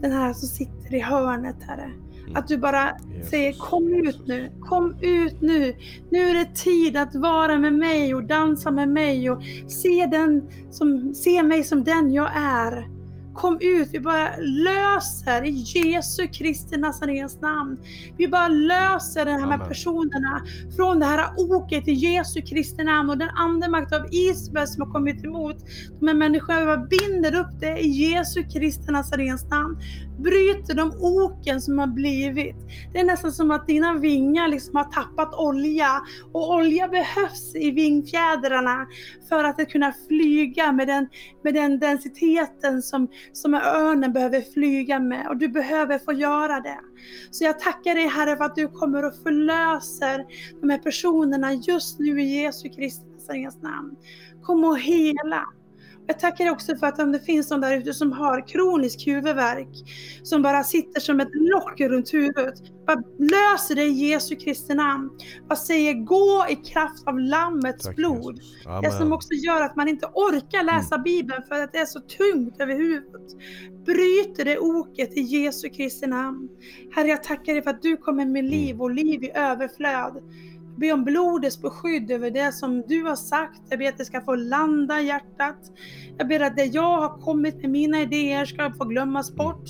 den 0.00 0.12
här 0.12 0.32
som 0.32 0.48
sitter 0.48 0.94
i 0.94 1.00
hörnet, 1.00 1.56
Herre. 1.60 1.90
Att 2.34 2.48
du 2.48 2.58
bara 2.58 2.96
säger 3.30 3.52
kom 3.52 3.88
ut 3.88 4.26
nu, 4.26 4.52
kom 4.60 4.96
ut 5.00 5.40
nu. 5.40 5.74
Nu 6.10 6.18
är 6.18 6.34
det 6.34 6.54
tid 6.54 6.96
att 6.96 7.14
vara 7.14 7.58
med 7.58 7.72
mig 7.72 8.14
och 8.14 8.24
dansa 8.24 8.70
med 8.70 8.88
mig 8.88 9.30
och 9.30 9.42
se, 9.68 10.06
den 10.10 10.48
som, 10.70 11.14
se 11.14 11.42
mig 11.42 11.64
som 11.64 11.84
den 11.84 12.12
jag 12.12 12.30
är. 12.36 12.95
Kom 13.36 13.58
ut, 13.60 13.88
vi 13.92 14.00
bara 14.00 14.36
löser 14.36 15.44
i 15.44 15.50
Jesu 15.50 16.26
Kristi 16.26 16.76
Nazarens 16.76 17.40
namn. 17.40 17.78
Vi 18.16 18.28
bara 18.28 18.48
löser 18.48 19.24
de 19.24 19.30
här 19.30 19.46
med 19.46 19.68
personerna 19.68 20.42
från 20.76 20.98
det 20.98 21.06
här 21.06 21.26
oket 21.36 21.88
i 21.88 21.92
Jesu 21.92 22.42
Kristi 22.42 22.84
namn 22.84 23.10
och 23.10 23.18
den 23.18 23.28
andemakt 23.28 23.92
av 23.92 24.06
Isabel 24.10 24.66
som 24.66 24.82
har 24.82 24.92
kommit 24.92 25.24
emot 25.24 25.56
de 26.00 26.08
här 26.08 26.14
människorna. 26.14 26.60
Vi 26.60 26.66
bara 26.66 26.86
binder 26.86 27.34
upp 27.40 27.60
det 27.60 27.78
i 27.78 27.88
Jesu 27.88 28.42
Kristi 28.42 28.92
Nazarens 28.92 29.50
namn. 29.50 29.78
Bryter 30.18 30.74
de 30.74 30.92
oken 31.00 31.60
som 31.60 31.78
har 31.78 31.86
blivit. 31.86 32.56
Det 32.92 33.00
är 33.00 33.04
nästan 33.04 33.32
som 33.32 33.50
att 33.50 33.66
dina 33.66 33.94
vingar 33.94 34.48
liksom 34.48 34.76
har 34.76 34.84
tappat 34.84 35.34
olja 35.34 36.02
och 36.32 36.50
olja 36.50 36.88
behövs 36.88 37.54
i 37.54 37.70
vingfjädrarna 37.70 38.86
för 39.28 39.44
att 39.44 39.68
kunna 39.68 39.92
flyga 40.08 40.72
med 40.72 40.86
den, 40.86 41.08
med 41.44 41.54
den 41.54 41.78
densiteten 41.78 42.82
som 42.82 43.08
som 43.32 43.54
örnen 43.54 44.12
behöver 44.12 44.40
flyga 44.40 45.00
med 45.00 45.28
och 45.28 45.36
du 45.36 45.48
behöver 45.48 45.98
få 45.98 46.12
göra 46.12 46.60
det. 46.60 46.80
Så 47.30 47.44
jag 47.44 47.60
tackar 47.60 47.94
dig 47.94 48.06
Herre 48.06 48.36
för 48.36 48.44
att 48.44 48.56
du 48.56 48.68
kommer 48.68 49.04
och 49.04 49.14
förlöser 49.22 50.24
de 50.60 50.70
här 50.70 50.78
personerna 50.78 51.52
just 51.52 51.98
nu 51.98 52.22
i 52.22 52.42
Jesu 52.42 52.68
Kristi 52.68 53.06
namn. 53.62 53.96
Kom 54.42 54.64
och 54.64 54.78
hela. 54.78 55.46
Jag 56.06 56.18
tackar 56.18 56.50
också 56.50 56.76
för 56.76 56.86
att 56.86 56.98
om 56.98 57.12
det 57.12 57.20
finns 57.20 57.50
någon 57.50 57.60
där 57.60 57.76
ute 57.76 57.94
som 57.94 58.12
har 58.12 58.48
kronisk 58.48 59.06
huvudvärk, 59.06 59.68
som 60.22 60.42
bara 60.42 60.64
sitter 60.64 61.00
som 61.00 61.20
ett 61.20 61.28
lock 61.32 61.80
runt 61.80 62.14
huvudet. 62.14 62.54
Bara 62.86 63.02
löser 63.18 63.74
det 63.74 63.82
i 63.82 64.08
Jesu 64.08 64.36
Kristi 64.36 64.74
namn. 64.74 65.10
Bara 65.48 65.56
säger 65.56 65.94
gå 65.94 66.46
i 66.48 66.56
kraft 66.56 67.06
av 67.06 67.18
Lammets 67.18 67.84
Tack, 67.84 67.96
blod. 67.96 68.40
Det 68.82 68.90
som 68.90 69.12
också 69.12 69.34
gör 69.34 69.62
att 69.62 69.76
man 69.76 69.88
inte 69.88 70.06
orkar 70.06 70.62
läsa 70.62 70.94
mm. 70.94 71.02
Bibeln 71.02 71.42
för 71.48 71.62
att 71.62 71.72
det 71.72 71.78
är 71.78 71.86
så 71.86 72.00
tungt 72.00 72.60
över 72.60 72.74
huvudet. 72.74 73.22
Bryter 73.86 74.44
det 74.44 74.58
oket 74.58 75.16
i 75.16 75.20
Jesu 75.20 75.68
Kristi 75.68 76.06
namn. 76.06 76.48
Herre, 76.94 77.08
jag 77.08 77.22
tackar 77.22 77.52
dig 77.52 77.62
för 77.62 77.70
att 77.70 77.82
du 77.82 77.96
kommer 77.96 78.26
med 78.26 78.44
liv 78.44 78.70
mm. 78.70 78.80
och 78.80 78.90
liv 78.90 79.24
i 79.24 79.30
överflöd 79.34 80.22
be 80.76 80.92
om 80.92 81.04
blodets 81.04 81.62
beskydd 81.62 82.10
över 82.10 82.30
det 82.30 82.52
som 82.52 82.82
du 82.88 83.02
har 83.02 83.16
sagt. 83.16 83.60
Jag 83.68 83.78
ber 83.78 83.88
att 83.88 83.98
det 83.98 84.04
ska 84.04 84.20
få 84.20 84.34
landa 84.34 85.00
i 85.00 85.06
hjärtat. 85.06 85.72
Jag 86.18 86.28
ber 86.28 86.40
att 86.40 86.56
det 86.56 86.64
jag 86.64 87.00
har 87.00 87.18
kommit 87.18 87.56
med 87.56 87.70
mina 87.70 88.02
idéer 88.02 88.44
ska 88.44 88.72
få 88.72 88.84
glömmas 88.84 89.34
bort. 89.34 89.64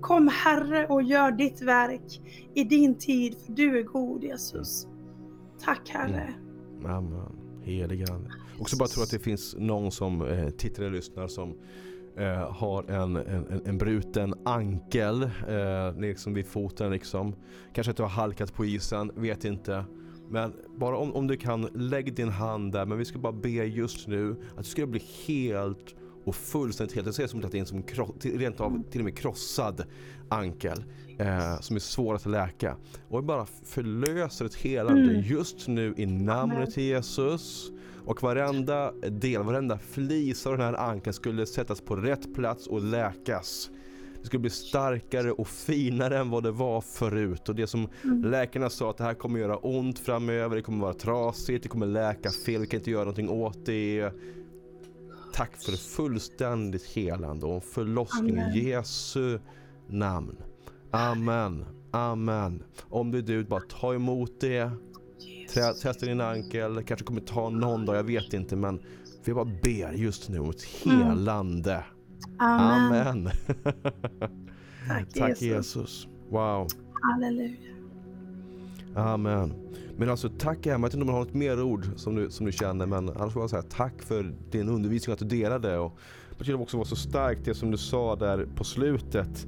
Kom 0.00 0.28
Herre 0.28 0.86
och 0.86 1.02
gör 1.02 1.32
ditt 1.32 1.62
verk 1.62 2.20
i 2.54 2.64
din 2.64 2.98
tid, 2.98 3.36
för 3.46 3.52
du 3.52 3.78
är 3.78 3.82
god 3.82 4.24
Jesus. 4.24 4.86
Tack 5.64 5.88
Herre. 5.88 6.34
Mm. 6.78 6.90
Amen. 6.90 7.38
Helige 7.62 8.12
Ande. 8.12 8.30
Också 8.58 8.76
bara 8.76 8.88
tro 8.88 9.02
att 9.02 9.10
det 9.10 9.18
finns 9.18 9.56
någon 9.58 9.92
som 9.92 10.22
eh, 10.22 10.48
tittar 10.48 10.84
och 10.84 10.90
lyssnar 10.90 11.28
som 11.28 11.54
eh, 12.16 12.52
har 12.52 12.90
en, 12.90 13.16
en, 13.16 13.62
en 13.66 13.78
bruten 13.78 14.34
ankel 14.44 15.22
eh, 15.22 15.98
liksom 15.98 16.34
vid 16.34 16.46
foten. 16.46 16.90
Liksom. 16.90 17.34
Kanske 17.72 17.90
att 17.90 17.96
du 17.96 18.02
har 18.02 18.10
halkat 18.10 18.54
på 18.54 18.64
isen, 18.64 19.10
vet 19.16 19.44
inte. 19.44 19.84
Men 20.32 20.52
bara 20.76 20.96
om, 20.96 21.14
om 21.14 21.26
du 21.26 21.36
kan, 21.36 21.68
lägg 21.74 22.14
din 22.14 22.28
hand 22.28 22.72
där. 22.72 22.86
Men 22.86 22.98
vi 22.98 23.04
ska 23.04 23.18
bara 23.18 23.32
be 23.32 23.48
just 23.48 24.08
nu 24.08 24.36
att 24.56 24.64
du 24.64 24.70
ska 24.70 24.86
bli 24.86 25.02
helt 25.26 25.94
och 26.24 26.34
fullständigt 26.34 26.94
helt. 26.94 27.06
Jag 27.06 27.14
ser 27.14 27.26
som 27.26 27.44
att 27.44 27.52
det 27.52 27.58
är 27.58 27.60
en 27.60 27.66
som 27.66 27.82
rent 28.22 28.60
av 28.60 28.82
till 28.90 29.00
och 29.00 29.04
med 29.04 29.18
krossad 29.18 29.84
ankel 30.28 30.84
eh, 31.18 31.60
som 31.60 31.76
är 31.76 31.80
svår 31.80 32.14
att 32.14 32.26
läka. 32.26 32.76
Och 33.08 33.24
bara 33.24 33.46
förlöser 33.64 34.44
ett 34.44 34.54
helande 34.54 35.10
mm. 35.10 35.22
just 35.22 35.68
nu 35.68 35.94
i 35.96 36.06
namnet 36.06 36.76
Jesus. 36.76 37.70
Och 38.04 38.22
varenda 38.22 38.92
del, 38.92 39.42
varenda 39.42 39.78
flis 39.78 40.46
av 40.46 40.52
den 40.52 40.66
här 40.66 40.74
ankeln 40.74 41.14
skulle 41.14 41.46
sättas 41.46 41.80
på 41.80 41.96
rätt 41.96 42.34
plats 42.34 42.66
och 42.66 42.82
läkas. 42.82 43.70
Det 44.22 44.26
skulle 44.26 44.40
bli 44.40 44.50
starkare 44.50 45.32
och 45.32 45.48
finare 45.48 46.18
än 46.18 46.30
vad 46.30 46.42
det 46.42 46.50
var 46.50 46.80
förut. 46.80 47.48
Och 47.48 47.54
det 47.54 47.66
som 47.66 47.88
mm. 48.04 48.30
läkarna 48.30 48.70
sa 48.70 48.90
att 48.90 48.96
det 48.96 49.04
här 49.04 49.14
kommer 49.14 49.40
göra 49.40 49.56
ont 49.56 49.98
framöver, 49.98 50.56
det 50.56 50.62
kommer 50.62 50.82
vara 50.82 50.94
trasigt, 50.94 51.62
det 51.62 51.68
kommer 51.68 51.86
läka 51.86 52.30
fel, 52.30 52.60
vi 52.60 52.66
kan 52.66 52.80
inte 52.80 52.90
göra 52.90 53.04
någonting 53.04 53.28
åt 53.28 53.66
det. 53.66 54.10
Tack 55.34 55.56
för 55.56 55.72
fullständigt 55.72 56.86
helande 56.86 57.46
och 57.46 57.64
förlossning 57.64 58.38
i 58.38 58.68
Jesu 58.68 59.38
namn. 59.88 60.36
Amen. 60.90 61.64
Amen. 61.90 62.62
Om 62.88 63.10
det 63.10 63.18
är 63.18 63.22
du, 63.22 63.44
bara 63.44 63.60
ta 63.60 63.94
emot 63.94 64.40
det. 64.40 64.70
testa 65.82 66.06
din 66.06 66.20
ankel, 66.20 66.82
kanske 66.84 67.06
kommer 67.06 67.20
ta 67.20 67.50
någon 67.50 67.86
dag, 67.86 67.96
jag 67.96 68.04
vet 68.04 68.32
inte 68.32 68.56
men 68.56 68.80
vi 69.24 69.34
bara 69.34 69.44
ber 69.62 69.92
just 69.92 70.28
nu 70.28 70.38
om 70.38 70.50
ett 70.50 70.64
helande. 70.64 71.72
Mm. 71.72 71.84
Amen. 72.38 73.06
Amen. 73.06 73.30
Tack, 74.88 75.12
Tack 75.14 75.42
Jesus. 75.42 75.76
Jesus. 75.76 76.08
Wow. 76.28 76.68
Halleluja. 77.02 77.56
Amen. 78.94 79.54
Men 79.96 80.10
alltså 80.10 80.28
tack 80.38 80.66
Emma, 80.66 80.74
jag 80.74 80.78
vet 80.78 80.94
inte 80.94 81.02
om 81.02 81.06
du 81.06 81.12
har 81.12 81.20
något 81.20 81.34
mer 81.34 81.62
ord 81.62 81.86
som 81.96 82.14
du, 82.14 82.30
som 82.30 82.46
du 82.46 82.52
känner 82.52 82.86
men 82.86 83.08
annars 83.08 83.32
får 83.32 83.42
jag 83.42 83.50
säga 83.50 83.62
tack 83.62 84.02
för 84.02 84.34
din 84.50 84.68
undervisning 84.68 85.12
att 85.12 85.18
du 85.18 85.24
delade 85.24 85.78
och 85.78 85.98
jag 86.36 86.46
tycker 86.46 86.60
också 86.60 86.76
var 86.76 86.84
så 86.84 86.96
starkt 86.96 87.44
det 87.44 87.54
som 87.54 87.70
du 87.70 87.76
sa 87.76 88.16
där 88.16 88.48
på 88.56 88.64
slutet 88.64 89.46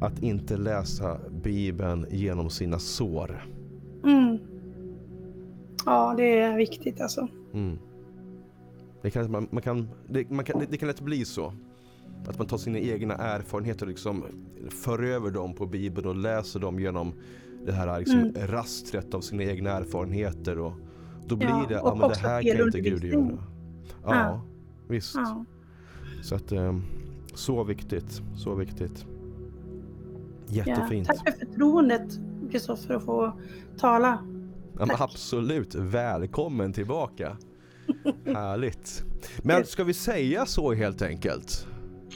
att 0.00 0.22
inte 0.22 0.56
läsa 0.56 1.20
bibeln 1.42 2.06
genom 2.10 2.50
sina 2.50 2.78
sår. 2.78 3.46
Mm. 4.04 4.38
Ja, 5.86 6.14
det 6.16 6.40
är 6.40 6.56
viktigt 6.56 7.00
alltså. 7.00 7.28
Mm. 7.52 7.78
Det, 9.02 9.10
kan, 9.10 9.30
man, 9.30 9.48
man 9.50 9.62
kan, 9.62 9.88
det, 10.08 10.30
man 10.30 10.44
kan, 10.44 10.58
det, 10.58 10.66
det 10.70 10.76
kan 10.76 10.88
lätt 10.88 11.00
bli 11.00 11.24
så. 11.24 11.52
Att 12.28 12.38
man 12.38 12.46
tar 12.46 12.56
sina 12.58 12.78
egna 12.78 13.14
erfarenheter 13.14 13.86
och 13.86 13.88
liksom 13.90 14.24
för 14.70 15.02
över 15.02 15.30
dem 15.30 15.54
på 15.54 15.66
bibeln 15.66 16.08
och 16.08 16.16
läser 16.16 16.60
dem 16.60 16.80
genom 16.80 17.12
det 17.66 17.72
här 17.72 17.98
liksom 17.98 18.18
Mm. 18.18 18.46
rastret 18.46 19.14
av 19.14 19.20
sina 19.20 19.42
egna 19.42 19.70
erfarenheter 19.70 20.58
och 20.58 20.72
då 21.26 21.36
blir 21.36 21.48
Ja, 21.48 21.64
det, 21.68 21.74
ja 21.74 21.94
men 21.94 22.08
det 22.08 22.16
här 22.16 22.42
kan 22.42 22.66
inte 22.66 22.80
Gud 22.80 23.04
göra. 23.04 23.20
Ja, 24.04 24.14
Ja. 24.14 24.40
visst. 24.88 25.14
Ja. 25.14 25.44
Så 26.22 26.34
att, 26.34 26.52
eh, 26.52 26.78
så 27.34 27.64
viktigt, 27.64 28.22
så 28.36 28.54
viktigt. 28.54 29.06
Ja. 30.48 30.64
Jättefint. 30.66 31.06
Tack 31.06 31.18
för 31.18 31.46
förtroendet 31.46 32.20
Kristoffer 32.50 32.94
att 32.94 33.04
få 33.04 33.32
tala. 33.78 34.18
Ja, 34.78 34.86
absolut, 34.98 35.74
välkommen 35.74 36.72
tillbaka. 36.72 37.36
Härligt. 38.26 39.04
Men 39.42 39.64
ska 39.66 39.84
vi 39.84 39.94
säga 39.94 40.46
så 40.46 40.72
helt 40.72 41.02
enkelt? 41.02 41.66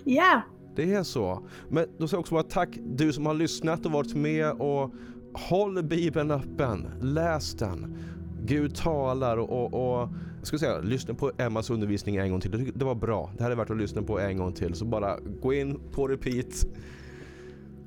Ja, 0.04 0.42
Det 0.76 0.92
är 0.94 1.02
så. 1.02 1.48
Men 1.68 1.86
då 1.98 2.06
ska 2.08 2.14
jag 2.16 2.20
också 2.20 2.34
bara 2.34 2.42
tack 2.42 2.68
du 2.96 3.12
som 3.12 3.26
har 3.26 3.34
lyssnat 3.34 3.86
och 3.86 3.92
varit 3.92 4.14
med 4.14 4.50
och 4.52 4.94
håll 5.34 5.82
bibeln 5.82 6.30
öppen. 6.30 6.86
Läs 7.00 7.54
den. 7.54 7.96
Gud 8.44 8.74
talar 8.74 9.36
och, 9.36 9.50
och, 9.50 9.74
och 10.02 10.08
jag 10.38 10.46
skulle 10.46 10.60
säga 10.60 10.78
lyssna 10.80 11.14
på 11.14 11.32
Emmas 11.38 11.70
undervisning 11.70 12.16
en 12.16 12.30
gång 12.30 12.40
till. 12.40 12.72
Det, 12.74 12.84
var 12.84 12.94
bra. 12.94 13.32
Det 13.38 13.44
här 13.44 13.50
är 13.50 13.56
värt 13.56 13.70
att 13.70 13.76
lyssna 13.76 14.02
på 14.02 14.20
en 14.20 14.36
gång 14.38 14.52
till. 14.52 14.74
Så 14.74 14.84
bara 14.84 15.18
gå 15.42 15.54
in 15.54 15.80
på 15.92 16.08
repeat. 16.08 16.66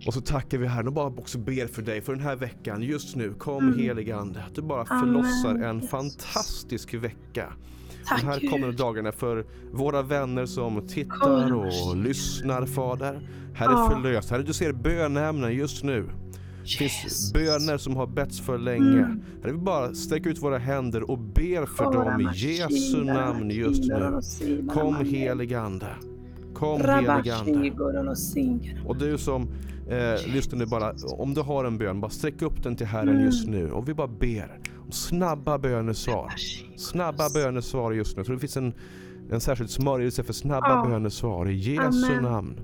Och 0.07 0.13
så 0.13 0.21
tackar 0.21 0.57
vi 0.57 0.67
Herren 0.67 0.87
och 0.87 0.93
bara 0.93 1.07
också 1.07 1.37
ber 1.37 1.67
för 1.67 1.81
dig 1.81 2.01
för 2.01 2.13
den 2.13 2.21
här 2.23 2.35
veckan 2.35 2.81
just 2.83 3.15
nu. 3.15 3.33
Kom 3.33 3.67
Mm. 3.67 3.79
helige 3.79 4.15
Ande. 4.15 4.43
Att 4.47 4.55
du 4.55 4.61
bara 4.61 4.83
Amen, 4.83 5.03
förlossar 5.05 5.55
en 5.69 5.75
Jesus. 5.75 5.89
fantastisk 5.89 6.93
vecka 6.93 7.53
tack 8.07 8.23
här 8.23 8.49
kommande 8.49 8.75
dagarna 8.77 9.11
för 9.11 9.45
våra 9.71 10.01
vänner 10.01 10.45
som 10.45 10.87
tittar 10.87 11.53
och 11.53 11.95
lyssnar 11.97 12.65
Fader. 12.65 13.27
Herre 13.53 13.71
Ja. 13.71 13.89
förlös. 13.93 14.31
Herre 14.31 14.43
du 14.43 14.53
ser 14.53 14.71
bönämnen 14.73 15.53
just 15.55 15.83
nu. 15.83 16.09
Det 16.63 16.67
finns 16.89 17.33
böner 17.33 17.77
som 17.77 17.95
har 17.95 18.07
betts 18.07 18.39
för 18.41 18.57
länge. 18.57 18.85
Mm. 19.03 19.21
Herre 19.43 19.51
vi 19.51 19.57
bara 19.57 19.93
sträcker 19.93 20.29
ut 20.29 20.41
våra 20.43 20.57
händer 20.57 21.11
och 21.11 21.17
ber 21.19 21.65
för 21.65 21.83
dem 21.93 22.21
i 22.21 22.37
Jesu 22.37 23.03
namn 23.03 23.49
just 23.49 23.83
nu. 23.83 24.67
Kom 24.73 24.93
mande. 24.93 25.09
helig 25.09 25.53
Ande. 25.53 25.87
Kom 26.53 26.81
helig 26.81 27.29
Ande. 27.29 27.31
Rabashigor 27.31 28.15
och 28.85 28.97
du 28.97 29.17
som 29.17 29.41
eh, 29.89 30.33
lyssnar 30.33 30.59
nu 30.59 30.65
bara, 30.65 30.93
om 31.17 31.33
du 31.33 31.41
har 31.41 31.65
en 31.65 31.77
bön, 31.77 32.01
bara 32.01 32.11
sträck 32.11 32.41
upp 32.41 32.63
den 32.63 32.75
till 32.75 32.87
Herren 32.87 33.09
Mm. 33.09 33.25
just 33.25 33.47
nu. 33.47 33.71
Och 33.71 33.89
vi 33.89 33.93
bara 33.93 34.07
ber 34.07 34.59
snabba 34.93 35.57
bönesvar. 35.57 36.33
Snabba 36.77 37.29
bönesvar 37.33 37.91
just 37.91 38.15
nu. 38.15 38.19
Jag 38.19 38.25
tror 38.25 38.35
det 38.35 38.39
finns 38.39 38.57
en, 38.57 38.73
en 39.31 39.41
särskild 39.41 39.69
smörjelse 39.69 40.23
för 40.23 40.33
snabba 40.33 40.69
Ja. 40.69 40.89
bönesvar 40.89 41.49
i 41.49 41.53
Jesu 41.55 41.81
Amen. 42.05 42.23
namn. 42.23 42.59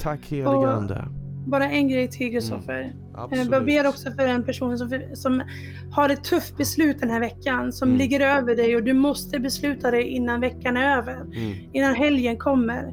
Tack 0.00 0.20
helige 0.26 0.68
Ande. 0.68 1.04
Bara 1.46 1.70
en 1.70 1.88
grej 1.88 2.08
till 2.08 2.30
Kristoffer. 2.32 2.92
Mm. 3.32 3.52
Jag 3.52 3.64
ber 3.64 3.86
också 3.88 4.10
för 4.10 4.28
en 4.28 4.44
person 4.44 4.78
som, 4.78 5.00
som 5.14 5.42
har 5.90 6.08
ett 6.08 6.24
tufft 6.24 6.56
beslut 6.56 7.00
den 7.00 7.10
här 7.10 7.20
veckan 7.20 7.72
som 7.72 7.88
Mm. 7.88 7.98
ligger 7.98 8.20
över 8.20 8.56
dig 8.56 8.76
och 8.76 8.82
du 8.82 8.92
måste 8.92 9.38
besluta 9.38 9.90
dig 9.90 10.02
innan 10.08 10.40
veckan 10.40 10.76
är 10.76 10.96
över. 10.98 11.14
Mm. 11.20 11.54
Innan 11.72 11.94
helgen 11.94 12.36
kommer. 12.36 12.92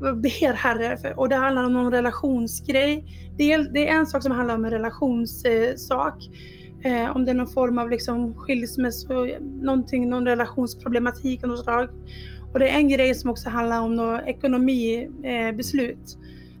Ber 0.00 0.52
Herre, 0.52 0.96
för, 0.96 1.18
och 1.18 1.28
det 1.28 1.36
handlar 1.36 1.64
om 1.64 1.72
någon 1.72 1.92
relationsgrej. 1.92 3.04
Det 3.38 3.52
är, 3.52 3.72
det 3.72 3.88
är 3.88 3.94
en 3.96 4.06
sak 4.06 4.22
som 4.22 4.32
handlar 4.32 4.54
om 4.54 4.64
en 4.64 4.70
relationssak. 4.70 6.14
Eh, 6.26 6.30
om 7.14 7.24
det 7.24 7.30
är 7.30 7.34
någon 7.34 7.46
form 7.46 7.78
av 7.78 7.90
liksom 7.90 8.34
skilsmässa, 8.34 9.14
någonting, 9.62 10.08
någon 10.08 10.26
relationsproblematik 10.26 11.42
av 11.44 11.48
något 11.50 11.64
slag. 11.64 11.88
Och 12.52 12.58
det 12.58 12.68
är 12.68 12.76
en 12.78 12.88
grej 12.88 13.14
som 13.14 13.30
också 13.30 13.48
handlar 13.50 13.80
om 13.80 13.94
något 13.94 14.20
ekonomibeslut. 14.26 16.18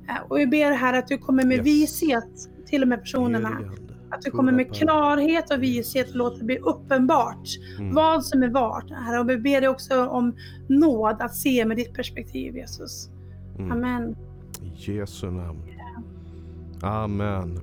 Eh, 0.08 0.16
eh, 0.16 0.22
och 0.28 0.38
vi 0.38 0.46
ber 0.46 0.70
här 0.72 0.98
att 0.98 1.06
du 1.08 1.18
kommer 1.18 1.44
med 1.44 1.56
Yes. 1.56 1.66
vishet 1.66 2.48
till 2.66 2.80
de 2.80 2.90
här 2.90 2.98
personerna. 2.98 3.58
Att 4.10 4.22
du 4.22 4.30
kommer 4.30 4.52
med 4.52 4.74
klarhet 4.74 5.50
och 5.52 5.62
vishet 5.62 6.10
och 6.10 6.16
låter 6.16 6.38
det 6.38 6.44
bli 6.44 6.58
uppenbart 6.58 7.48
Mm. 7.78 7.94
vad 7.94 8.24
som 8.24 8.42
är 8.42 8.48
vart. 8.48 8.90
Herre. 8.90 9.20
Och 9.20 9.30
vi 9.30 9.36
ber 9.38 9.60
dig 9.60 9.68
också 9.70 10.06
om 10.06 10.34
nåd 10.68 11.16
att 11.20 11.34
se 11.34 11.64
med 11.64 11.76
ditt 11.76 11.94
perspektiv 11.94 12.56
Jesus. 12.56 13.10
Mm. 13.58 13.72
Amen. 13.72 14.16
I 14.62 14.92
Jesu 14.92 15.30
namn. 15.30 15.58
Amen. 16.82 17.60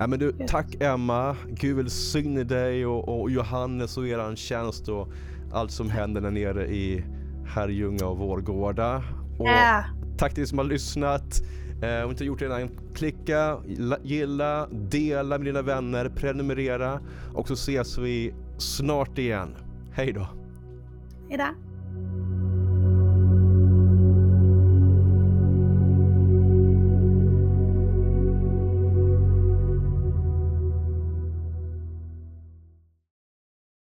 Nej, 0.00 0.08
men 0.08 0.18
du, 0.18 0.32
tack 0.48 0.76
Emma. 0.80 1.36
Gud 1.48 1.76
välsigne 1.76 2.44
dig 2.44 2.86
och, 2.86 3.20
och 3.20 3.30
Johannes 3.30 3.96
och 3.96 4.08
eran 4.08 4.36
tjänst 4.36 4.88
och 4.88 5.08
allt 5.52 5.70
som 5.70 5.90
händer 5.90 6.20
där 6.20 6.30
nere 6.30 6.66
i 6.66 7.04
Herrljunga 7.46 8.06
och 8.06 8.18
Vårgårda. 8.18 9.02
Och 9.38 9.46
Ja. 9.48 9.84
Tack 10.18 10.34
till 10.34 10.42
er 10.42 10.46
som 10.46 10.58
har 10.58 10.64
lyssnat. 10.64 11.42
Eh, 11.82 12.04
om 12.04 12.10
inte 12.10 12.24
gjort 12.24 12.38
det 12.38 12.44
redan, 12.44 12.68
klicka, 12.94 13.58
la- 13.78 13.98
gilla, 14.02 14.66
dela 14.70 15.38
med 15.38 15.46
dina 15.46 15.62
vänner, 15.62 16.08
prenumerera 16.08 17.00
och 17.34 17.48
så 17.48 17.54
ses 17.54 17.98
vi 17.98 18.34
snart 18.58 19.18
igen. 19.18 19.48
Hej 19.92 20.12
då! 20.12 20.26
Hejdå. 21.28 21.44